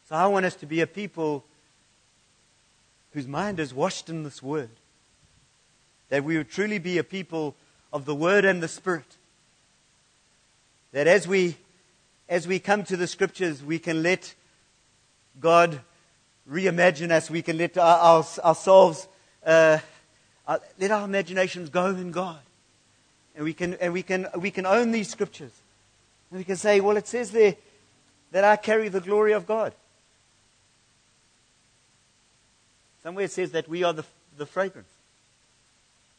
So 0.10 0.16
I 0.16 0.28
want 0.28 0.46
us 0.46 0.56
to 0.56 0.66
be 0.66 0.82
a 0.82 0.88
people 0.88 1.44
whose 3.14 3.28
mind 3.28 3.60
is 3.60 3.74
washed 3.74 4.10
in 4.10 4.24
this 4.24 4.44
word. 4.44 4.70
That 6.10 6.24
we 6.24 6.38
would 6.38 6.50
truly 6.50 6.80
be 6.80 6.98
a 6.98 7.04
people 7.04 7.56
of 7.94 8.06
the 8.06 8.16
word 8.16 8.44
and 8.44 8.62
the 8.62 8.68
spirit. 8.68 9.18
That 10.92 11.08
as 11.08 11.28
we, 11.28 11.56
as 12.28 12.48
we 12.48 12.60
come 12.60 12.84
to 12.84 12.98
the 12.98 13.08
scriptures, 13.08 13.64
we 13.64 13.80
can 13.80 14.04
let 14.04 14.34
God 15.40 15.80
reimagine 16.50 17.12
us. 17.12 17.30
We 17.30 17.42
can 17.42 17.58
let 17.58 17.78
our, 17.78 17.98
our, 17.98 18.26
ourselves, 18.44 19.08
uh, 19.46 19.80
our, 20.48 20.60
let 20.78 20.92
our 20.92 21.06
imaginations 21.06 21.70
go 21.70 21.86
in 21.86 22.12
God. 22.12 22.40
And 23.36 23.46
we 23.46 23.54
can, 23.54 23.76
and 23.76 23.94
we 23.94 24.04
can, 24.04 24.28
we 24.38 24.52
can 24.52 24.66
own 24.66 24.92
these 24.92 25.10
scriptures. 25.10 25.52
And 26.30 26.40
we 26.40 26.44
can 26.44 26.56
say, 26.56 26.80
well, 26.80 26.98
it 26.98 27.08
says 27.08 27.32
there 27.32 27.56
that 28.32 28.44
I 28.44 28.56
carry 28.56 28.90
the 28.90 29.02
glory 29.02 29.34
of 29.34 29.46
God. 29.46 29.74
Somewhere 33.04 33.26
it 33.26 33.32
says 33.32 33.52
that 33.52 33.68
we 33.68 33.84
are 33.84 33.94
the, 33.94 34.06
the 34.38 34.46
fragrance. 34.46 34.88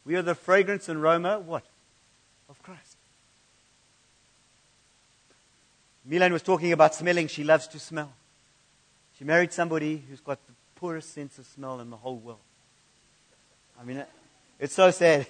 We 0.05 0.17
are 0.17 0.23
the 0.23 0.35
fragrance 0.35 0.89
and 0.89 0.99
aroma, 0.99 1.39
what? 1.39 1.65
Of 2.49 2.61
Christ. 2.63 2.97
Milan 6.05 6.33
was 6.33 6.43
talking 6.43 6.73
about 6.73 6.95
smelling. 6.95 7.29
She 7.29 7.45
loves 7.45 7.69
to 7.69 7.79
smell. 7.79 8.13
She 9.19 9.25
married 9.25 9.53
somebody 9.53 10.03
who's 10.09 10.21
got 10.21 10.45
the 10.47 10.53
poorest 10.75 11.15
sense 11.15 11.39
of 11.39 11.47
smell 11.47 11.81
in 11.81 11.91
the 11.91 11.97
whole 11.97 12.17
world. 12.17 12.41
I 13.81 13.85
mean, 13.85 14.03
it's 14.59 14.75
so 14.75 14.91
sad. 14.91 15.27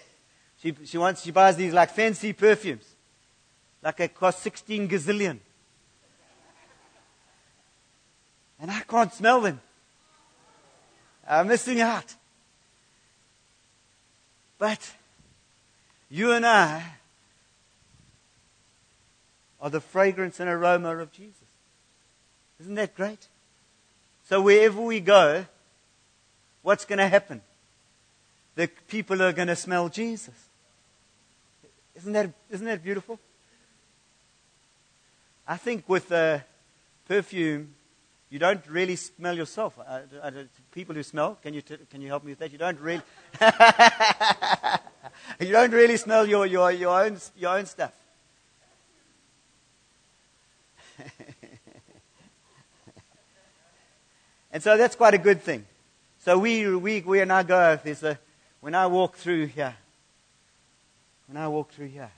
She, 0.63 0.75
she 0.85 0.97
wants, 0.97 1.23
she 1.23 1.33
buys 1.33 1.57
these 1.57 1.73
like 1.73 1.91
fancy 1.91 2.33
perfumes. 2.33 2.87
Like 3.83 3.97
they 3.97 4.09
cost 4.09 4.41
16 4.43 4.89
gazillion. 4.89 5.39
And 8.61 8.71
I 8.71 8.81
can't 8.81 9.13
smell 9.13 9.41
them. 9.41 9.61
I'm 11.29 11.49
missing 11.49 11.81
out. 11.81 12.15
But 14.57 14.95
you 16.09 16.31
and 16.31 16.47
I 16.47 16.85
are 19.61 19.71
the 19.71 19.81
fragrance 19.81 20.39
and 20.39 20.49
aroma 20.49 20.97
of 20.99 21.11
Jesus. 21.13 21.35
Isn't 22.61 22.77
that 22.77 22.95
great? 22.95 23.27
So 24.29 24.41
wherever 24.41 24.81
we 24.81 25.01
go, 25.01 25.47
what's 26.63 26.85
going 26.85 27.01
to 27.01 27.09
happen? 27.09 27.41
The 28.55 28.69
people 28.87 29.21
are 29.23 29.33
going 29.33 29.49
to 29.49 29.57
smell 29.57 29.89
Jesus. 29.89 30.35
Isn't 31.97 32.13
that, 32.13 32.31
isn't 32.51 32.67
that 32.67 32.83
beautiful? 32.83 33.19
I 35.47 35.57
think 35.57 35.89
with 35.89 36.11
uh, 36.11 36.41
perfume, 37.07 37.75
you 38.31 38.39
don't 38.39 38.67
really 38.67 38.97
smell 38.97 39.37
yourself. 39.37 39.79
Uh, 39.79 40.01
uh, 40.23 40.31
people 40.73 40.95
who 40.95 41.03
smell, 41.03 41.37
can 41.43 41.53
you, 41.53 41.61
t- 41.61 41.77
can 41.91 42.01
you 42.01 42.09
help 42.09 42.25
me 42.25 42.33
with 42.33 42.39
that? 42.39 42.51
You 42.51 42.57
don't 42.57 42.81
really, 42.81 43.03
you 45.41 45.53
don't 45.53 45.73
really 45.73 45.99
smell 45.99 46.27
your, 46.27 46.47
your, 46.47 46.73
your, 46.73 47.05
own, 47.05 47.19
your 47.37 47.59
own 47.59 47.67
stuff. 47.67 47.93
and 54.51 54.63
so 54.63 54.79
that's 54.79 54.97
quite 54.97 55.13
a 55.13 55.19
good 55.19 55.43
thing. 55.43 55.67
So 56.21 56.39
we, 56.39 56.75
we, 56.77 57.03
we 57.03 57.21
and 57.21 57.29
now 57.29 57.43
go, 57.43 57.79
there's 57.85 58.03
a, 58.03 58.19
when 58.61 58.75
I 58.75 58.87
walk 58.87 59.17
through 59.17 59.49
here, 59.49 59.77
when 61.33 61.43
I 61.43 61.49
walk 61.49 61.73
through 61.73 61.87
here, 61.87 62.11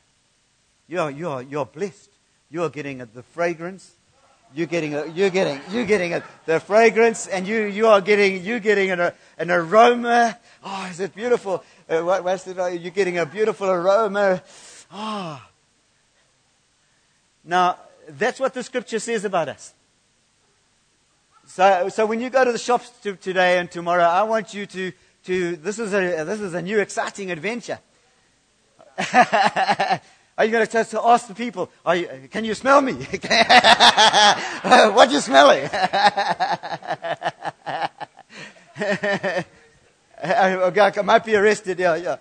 you're, 0.89 1.09
you're, 1.11 1.43
you're 1.43 1.67
blessed. 1.67 2.11
You're 2.51 2.69
getting 2.69 2.99
the 2.99 3.23
fragrance 3.23 3.93
you're 4.57 4.69
getting, 4.69 4.95
a, 4.95 5.07
you're 5.07 5.31
getting, 5.31 5.61
you're 5.73 5.85
getting 5.85 6.15
a, 6.15 6.23
the 6.47 6.61
fragrance, 6.61 7.27
and 7.27 7.45
you, 7.45 7.65
you 7.65 7.89
are 7.89 8.01
getting, 8.01 8.45
you're 8.45 8.61
getting 8.61 8.93
an, 8.93 9.11
an 9.37 9.51
aroma. 9.51 10.39
Oh, 10.63 10.87
is 10.89 11.01
it 11.01 11.13
beautiful? 11.13 11.65
Uh, 11.89 12.03
what, 12.03 12.23
what's 12.23 12.47
it? 12.47 12.57
You're 12.57 12.93
getting 12.93 13.19
a 13.19 13.27
beautiful 13.27 13.69
aroma. 13.69 14.41
Ah. 14.93 15.45
Oh. 15.45 15.51
Now, 17.43 17.79
that's 18.09 18.39
what 18.39 18.55
the 18.55 18.63
scripture 18.63 19.01
says 19.01 19.25
about 19.25 19.49
us. 19.49 19.75
So, 21.47 21.89
so 21.89 22.07
when 22.07 22.21
you 22.21 22.31
go 22.31 22.45
to 22.45 22.53
the 22.53 22.59
shops 22.59 22.91
to, 23.03 23.17
today 23.17 23.59
and 23.59 23.69
tomorrow, 23.69 24.05
I 24.05 24.23
want 24.23 24.55
you 24.55 24.67
to, 24.67 24.93
to 25.25 25.57
this 25.57 25.81
is 25.81 25.93
a, 25.93 26.23
this 26.25 26.41
is 26.41 26.55
a 26.55 26.63
new 26.63 26.79
exciting 26.79 27.33
adventure. 27.33 27.81
Are 30.37 30.45
you 30.45 30.51
going 30.51 30.67
to 30.67 30.71
test 30.71 30.91
to 30.91 31.01
ask 31.01 31.29
the 31.29 31.35
people, 31.35 31.71
you, 31.95 32.09
can 32.31 32.45
you 32.45 32.55
smell 32.55 32.81
me? 32.81 32.93
what 33.05 35.09
are 35.09 35.13
you 35.13 35.21
smelling? 35.21 35.71
I 40.25 41.03
might 41.05 41.25
be 41.25 41.37
arrested, 41.37 41.79
yeah, 41.79 41.95
yeah. 41.95 42.17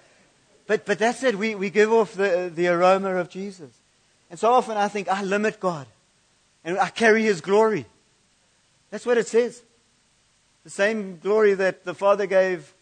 But, 0.68 0.86
but 0.86 1.00
that's 1.00 1.24
it. 1.24 1.38
We, 1.38 1.56
we 1.56 1.72
give 1.72 1.92
off 1.92 2.14
the, 2.14 2.52
the 2.54 2.68
aroma 2.68 3.16
of 3.16 3.30
Jesus. 3.30 3.72
And 4.30 4.40
so 4.40 4.52
often 4.52 4.78
I 4.78 4.90
think, 4.90 5.10
I 5.10 5.24
limit 5.24 5.60
God. 5.60 5.88
And 6.64 6.78
I 6.78 6.90
carry 6.90 7.24
His 7.24 7.42
glory. 7.42 7.88
That's 8.92 9.08
what 9.08 9.18
it 9.18 9.28
says. 9.28 9.64
The 10.64 10.70
same 10.70 11.18
glory 11.18 11.56
that 11.56 11.84
the 11.84 11.96
Father 11.96 12.28
gave 12.28 12.74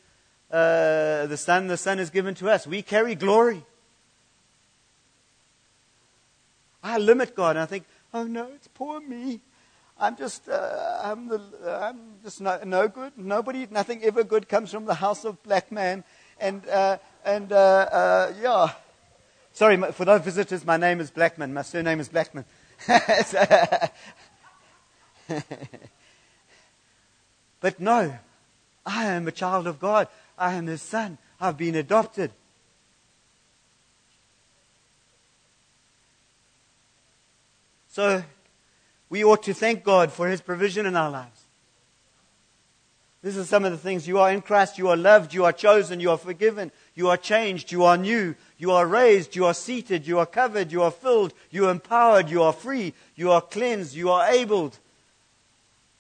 uh, 0.52 1.26
the 1.28 1.38
Son, 1.38 1.68
the 1.68 1.78
Son 1.78 2.00
is 2.00 2.10
given 2.10 2.36
to 2.36 2.50
us. 2.50 2.68
We 2.68 2.82
carry 2.82 3.16
glory. 3.16 3.64
I 6.84 6.98
limit 6.98 7.36
God 7.36 7.52
and 7.52 7.60
I 7.60 7.66
think, 7.66 7.86
oh 8.14 8.24
no, 8.24 8.48
it's 8.56 8.68
poor 8.68 9.00
me. 9.00 9.42
I'm 10.00 10.16
just, 10.16 10.50
uh, 10.50 11.00
I'm, 11.04 11.28
the, 11.28 11.40
I'm 11.82 12.16
just 12.24 12.42
no, 12.42 12.60
no, 12.66 12.88
good. 12.88 13.14
Nobody, 13.18 13.68
nothing 13.70 14.04
ever 14.04 14.24
good 14.24 14.50
comes 14.50 14.72
from 14.72 14.86
the 14.86 14.96
house 14.96 15.26
of 15.26 15.44
Blackman. 15.44 16.04
And, 16.40 16.68
uh, 16.68 16.98
and 17.24 17.52
uh, 17.52 17.56
uh, 17.56 18.34
yeah. 18.42 18.72
Sorry, 19.54 19.78
for 19.92 20.06
those 20.06 20.22
visitors, 20.22 20.66
my 20.66 20.78
name 20.78 21.00
is 21.00 21.12
Blackman. 21.12 21.54
My 21.54 21.62
surname 21.62 22.00
is 22.00 22.10
Blackman. 22.10 22.46
but 27.60 27.80
no, 27.80 28.18
I 28.86 29.06
am 29.06 29.28
a 29.28 29.32
child 29.32 29.68
of 29.68 29.80
God. 29.80 30.08
I 30.36 30.54
am 30.54 30.66
his 30.66 30.82
son. 30.82 31.20
I've 31.40 31.58
been 31.58 31.76
adopted. 31.76 32.32
So 37.92 38.24
we 39.10 39.24
ought 39.26 39.44
to 39.44 39.54
thank 39.54 39.84
God 39.84 40.14
for 40.14 40.30
his 40.30 40.40
provision 40.40 40.86
in 40.86 40.96
our 40.96 41.12
lives. 41.12 41.42
This 43.22 43.36
is 43.36 43.50
some 43.50 43.66
of 43.66 43.72
the 43.72 43.78
things. 43.78 44.08
You 44.08 44.18
are 44.20 44.32
in 44.32 44.42
Christ, 44.42 44.78
you 44.78 44.88
are 44.88 44.98
loved, 44.98 45.34
you 45.34 45.44
are 45.44 45.52
chosen, 45.52 46.00
you 46.00 46.10
are 46.10 46.18
forgiven, 46.18 46.72
you 46.96 47.10
are 47.10 47.18
changed, 47.18 47.72
you 47.72 47.84
are 47.84 47.98
new, 47.98 48.34
you 48.58 48.72
are 48.72 48.88
raised, 48.88 49.36
you 49.36 49.46
are 49.46 49.54
seated, 49.54 50.08
you 50.08 50.18
are 50.20 50.26
covered, 50.26 50.72
you 50.72 50.82
are 50.82 50.90
filled, 50.90 51.34
you 51.52 51.68
are 51.68 51.72
empowered, 51.72 52.30
you 52.30 52.42
are 52.42 52.54
free, 52.54 52.94
you 53.16 53.30
are 53.30 53.42
cleansed, 53.42 53.94
you 53.94 54.10
are 54.10 54.32
abled, 54.32 54.80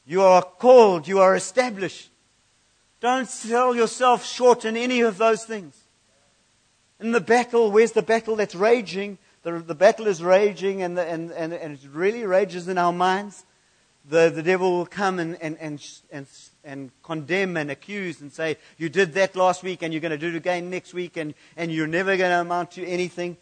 you 0.08 0.22
are 0.22 0.42
called, 0.42 1.08
you 1.08 1.20
are 1.20 1.36
established. 1.36 2.10
Don't 3.02 3.28
sell 3.28 3.76
yourself 3.76 4.26
short 4.26 4.64
in 4.64 4.78
any 4.78 5.02
of 5.02 5.18
those 5.18 5.44
things. 5.44 5.78
In 7.02 7.12
the 7.12 7.22
battle, 7.22 7.70
where's 7.70 7.92
the 7.92 8.02
battle 8.02 8.38
that's 8.38 8.56
raging? 8.56 9.18
The, 9.44 9.60
the 9.60 9.76
battle 9.76 10.08
is 10.08 10.22
raging 10.22 10.84
and, 10.84 10.98
the, 10.98 11.04
and, 11.04 11.32
and, 11.32 11.52
and, 11.54 11.74
it 11.74 11.80
really 11.92 12.26
rages 12.26 12.68
in 12.68 12.78
our 12.78 12.94
minds. 12.94 13.44
The, 14.08 14.30
the 14.30 14.44
devil 14.44 14.72
will 14.72 14.86
come 14.86 15.18
and, 15.18 15.36
and, 15.42 15.58
and, 15.60 15.84
and, 16.12 16.28
and 16.64 16.92
condemn 17.02 17.58
and 17.58 17.72
accuse 17.72 18.22
and 18.22 18.32
say, 18.32 18.58
You 18.78 18.90
did 18.90 19.14
that 19.14 19.36
last 19.36 19.64
week 19.64 19.82
and 19.82 19.94
you're 19.94 20.02
going 20.02 20.12
to 20.12 20.18
do 20.18 20.30
it 20.30 20.36
again 20.36 20.70
next 20.70 20.94
week 20.94 21.18
and, 21.18 21.34
and 21.58 21.72
you're 21.72 21.88
never 21.88 22.18
going 22.18 22.30
to 22.30 22.42
amount 22.42 22.72
to 22.72 22.86
anything. 22.86 23.38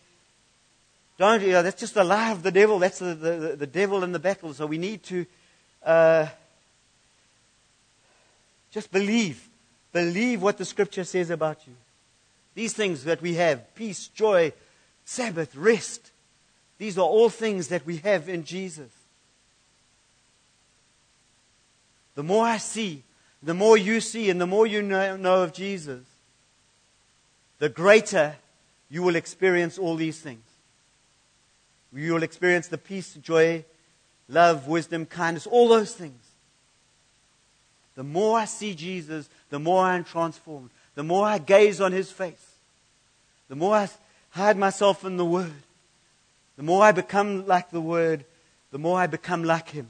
Don't, 1.18 1.42
you 1.42 1.52
know, 1.52 1.64
that's 1.64 1.80
just 1.80 1.96
the 1.96 2.04
lie 2.06 2.32
of 2.32 2.44
the 2.44 2.52
devil. 2.52 2.80
That's 2.80 3.00
the, 3.00 3.14
the, 3.14 3.56
the 3.58 3.68
devil 3.68 4.06
in 4.06 4.14
the 4.14 4.20
battle. 4.20 4.54
So 4.54 4.66
we 4.66 4.78
need 4.78 5.04
to 5.04 5.26
uh, 5.84 6.28
just 8.72 8.90
believe. 8.90 9.50
Believe 9.92 10.42
what 10.42 10.58
the 10.58 10.66
scripture 10.66 11.04
says 11.04 11.30
about 11.30 11.68
you. 11.68 11.74
These 12.56 12.74
things 12.74 13.04
that 13.04 13.22
we 13.22 13.34
have 13.36 13.76
peace, 13.76 14.08
joy, 14.08 14.54
Sabbath, 15.10 15.56
rest. 15.56 16.12
These 16.78 17.00
are 17.00 17.02
all 17.06 17.30
things 17.30 17.70
that 17.70 17.84
we 17.84 17.98
have 17.98 18.30
in 18.30 18.44
Jesus. 18.44 18.92
The 22.14 22.22
more 22.22 22.46
I 22.46 22.58
see, 22.58 23.02
the 23.42 23.56
more 23.56 23.76
you 23.76 24.02
see, 24.02 24.30
and 24.30 24.40
the 24.40 24.46
more 24.46 24.68
you 24.68 24.84
know, 24.84 25.18
know 25.18 25.42
of 25.42 25.52
Jesus, 25.52 26.04
the 27.58 27.70
greater 27.70 28.36
you 28.92 29.02
will 29.02 29.16
experience 29.16 29.80
all 29.80 29.96
these 29.96 30.20
things. 30.20 30.44
You 31.92 32.14
will 32.14 32.24
experience 32.24 32.68
the 32.68 32.78
peace, 32.78 33.16
joy, 33.16 33.66
love, 34.28 34.68
wisdom, 34.68 35.08
kindness, 35.08 35.48
all 35.48 35.70
those 35.70 35.96
things. 35.96 36.24
The 37.96 38.04
more 38.04 38.38
I 38.38 38.46
see 38.46 38.76
Jesus, 38.76 39.28
the 39.50 39.58
more 39.58 39.84
I 39.84 39.96
am 39.96 40.04
transformed. 40.04 40.70
The 40.94 41.02
more 41.04 41.26
I 41.26 41.40
gaze 41.40 41.82
on 41.82 41.94
his 41.94 42.12
face, 42.12 42.54
the 43.48 43.56
more 43.56 43.76
I 43.76 43.90
hide 44.32 44.58
myself 44.58 45.04
in 45.04 45.18
the 45.18 45.26
Word, 45.26 45.52
the 46.58 46.64
more 46.64 46.84
I 46.84 46.92
become 46.92 47.46
like 47.48 47.72
the 47.72 47.82
Word, 47.82 48.26
the 48.72 48.78
more 48.78 49.00
I 49.00 49.08
become 49.08 49.44
like 49.44 49.70
him. 49.70 49.88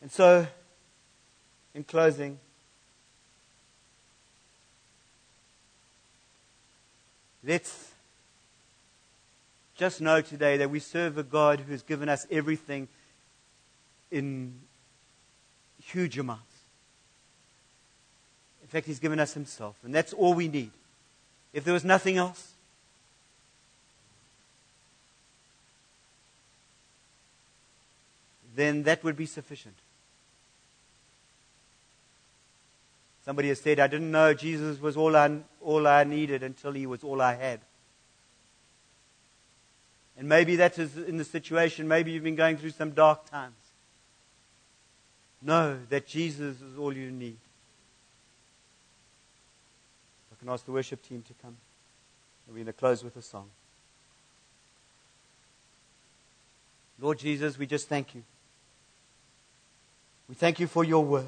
And 0.00 0.10
so, 0.10 0.46
in 1.74 1.84
closing, 1.84 2.38
let's 7.44 7.92
just 9.76 10.00
know 10.00 10.20
today 10.20 10.56
that 10.56 10.70
we 10.70 10.80
serve 10.80 11.18
a 11.18 11.22
God 11.22 11.60
who 11.60 11.72
has 11.72 11.82
given 11.82 12.08
us 12.08 12.26
everything 12.30 12.88
in 14.10 14.54
huge 15.82 16.18
amounts. 16.18 16.42
In 18.62 18.68
fact, 18.68 18.86
He's 18.86 18.98
given 18.98 19.18
us 19.18 19.34
Himself, 19.34 19.76
and 19.82 19.94
that's 19.94 20.12
all 20.12 20.34
we 20.34 20.48
need. 20.48 20.70
If 21.52 21.64
there 21.64 21.74
was 21.74 21.84
nothing 21.84 22.16
else, 22.16 22.52
then 28.54 28.82
that 28.82 29.02
would 29.04 29.16
be 29.16 29.26
sufficient. 29.26 29.76
Somebody 33.24 33.48
has 33.48 33.60
said, 33.60 33.78
I 33.78 33.86
didn't 33.86 34.10
know 34.10 34.34
Jesus 34.34 34.80
was 34.80 34.96
all 34.96 35.14
I, 35.14 35.38
all 35.60 35.86
I 35.86 36.04
needed 36.04 36.42
until 36.42 36.72
he 36.72 36.86
was 36.86 37.04
all 37.04 37.20
I 37.20 37.34
had. 37.34 37.60
And 40.16 40.28
maybe 40.28 40.56
that 40.56 40.78
is 40.78 40.96
in 40.96 41.18
the 41.18 41.24
situation. 41.24 41.86
Maybe 41.86 42.10
you've 42.10 42.24
been 42.24 42.34
going 42.34 42.56
through 42.56 42.70
some 42.70 42.90
dark 42.90 43.30
times. 43.30 43.54
Know 45.40 45.78
that 45.90 46.06
Jesus 46.06 46.60
is 46.60 46.76
all 46.76 46.92
you 46.92 47.12
need. 47.12 47.38
I 50.38 50.44
can 50.44 50.52
ask 50.52 50.64
the 50.64 50.72
worship 50.72 51.02
team 51.02 51.22
to 51.26 51.34
come. 51.42 51.56
And 52.46 52.54
we're 52.54 52.64
going 52.64 52.66
to 52.66 52.72
close 52.72 53.02
with 53.02 53.16
a 53.16 53.22
song. 53.22 53.50
Lord 57.00 57.18
Jesus, 57.18 57.58
we 57.58 57.66
just 57.66 57.88
thank 57.88 58.14
you. 58.14 58.22
We 60.28 60.34
thank 60.34 60.60
you 60.60 60.66
for 60.66 60.84
your 60.84 61.04
word. 61.04 61.26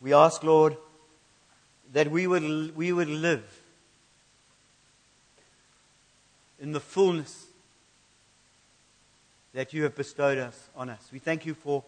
We 0.00 0.12
ask, 0.12 0.42
Lord, 0.42 0.76
that 1.92 2.10
we 2.10 2.26
would, 2.26 2.76
we 2.76 2.92
would 2.92 3.08
live 3.08 3.44
in 6.60 6.72
the 6.72 6.80
fullness 6.80 7.46
that 9.54 9.72
you 9.72 9.84
have 9.84 9.94
bestowed 9.94 10.38
us 10.38 10.68
on 10.74 10.88
us. 10.88 11.08
We 11.12 11.18
thank 11.18 11.44
you 11.46 11.54
for 11.54 11.84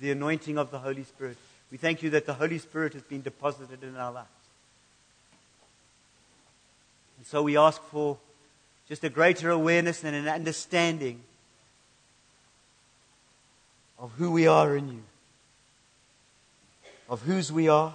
the 0.00 0.10
anointing 0.10 0.58
of 0.58 0.70
the 0.70 0.78
Holy 0.78 1.04
Spirit. 1.04 1.36
We 1.70 1.78
thank 1.78 2.02
you 2.02 2.10
that 2.10 2.26
the 2.26 2.34
Holy 2.34 2.58
Spirit 2.58 2.94
has 2.94 3.02
been 3.02 3.22
deposited 3.22 3.82
in 3.84 3.96
our 3.96 4.12
lives. 4.12 4.28
And 7.18 7.26
so 7.26 7.42
we 7.42 7.56
ask 7.56 7.82
for 7.82 8.16
just 8.88 9.04
a 9.04 9.10
greater 9.10 9.50
awareness 9.50 10.02
and 10.02 10.16
an 10.16 10.26
understanding 10.26 11.20
of 13.98 14.10
who 14.12 14.32
we 14.32 14.46
are 14.46 14.74
in 14.74 14.88
you, 14.88 15.02
of 17.08 17.20
whose 17.22 17.52
we 17.52 17.68
are. 17.68 17.94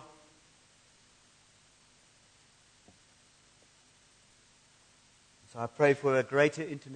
So 5.51 5.59
I 5.59 5.65
pray 5.65 5.95
for 5.95 6.19
a 6.19 6.23
greater 6.23 6.61
intimacy. 6.61 6.91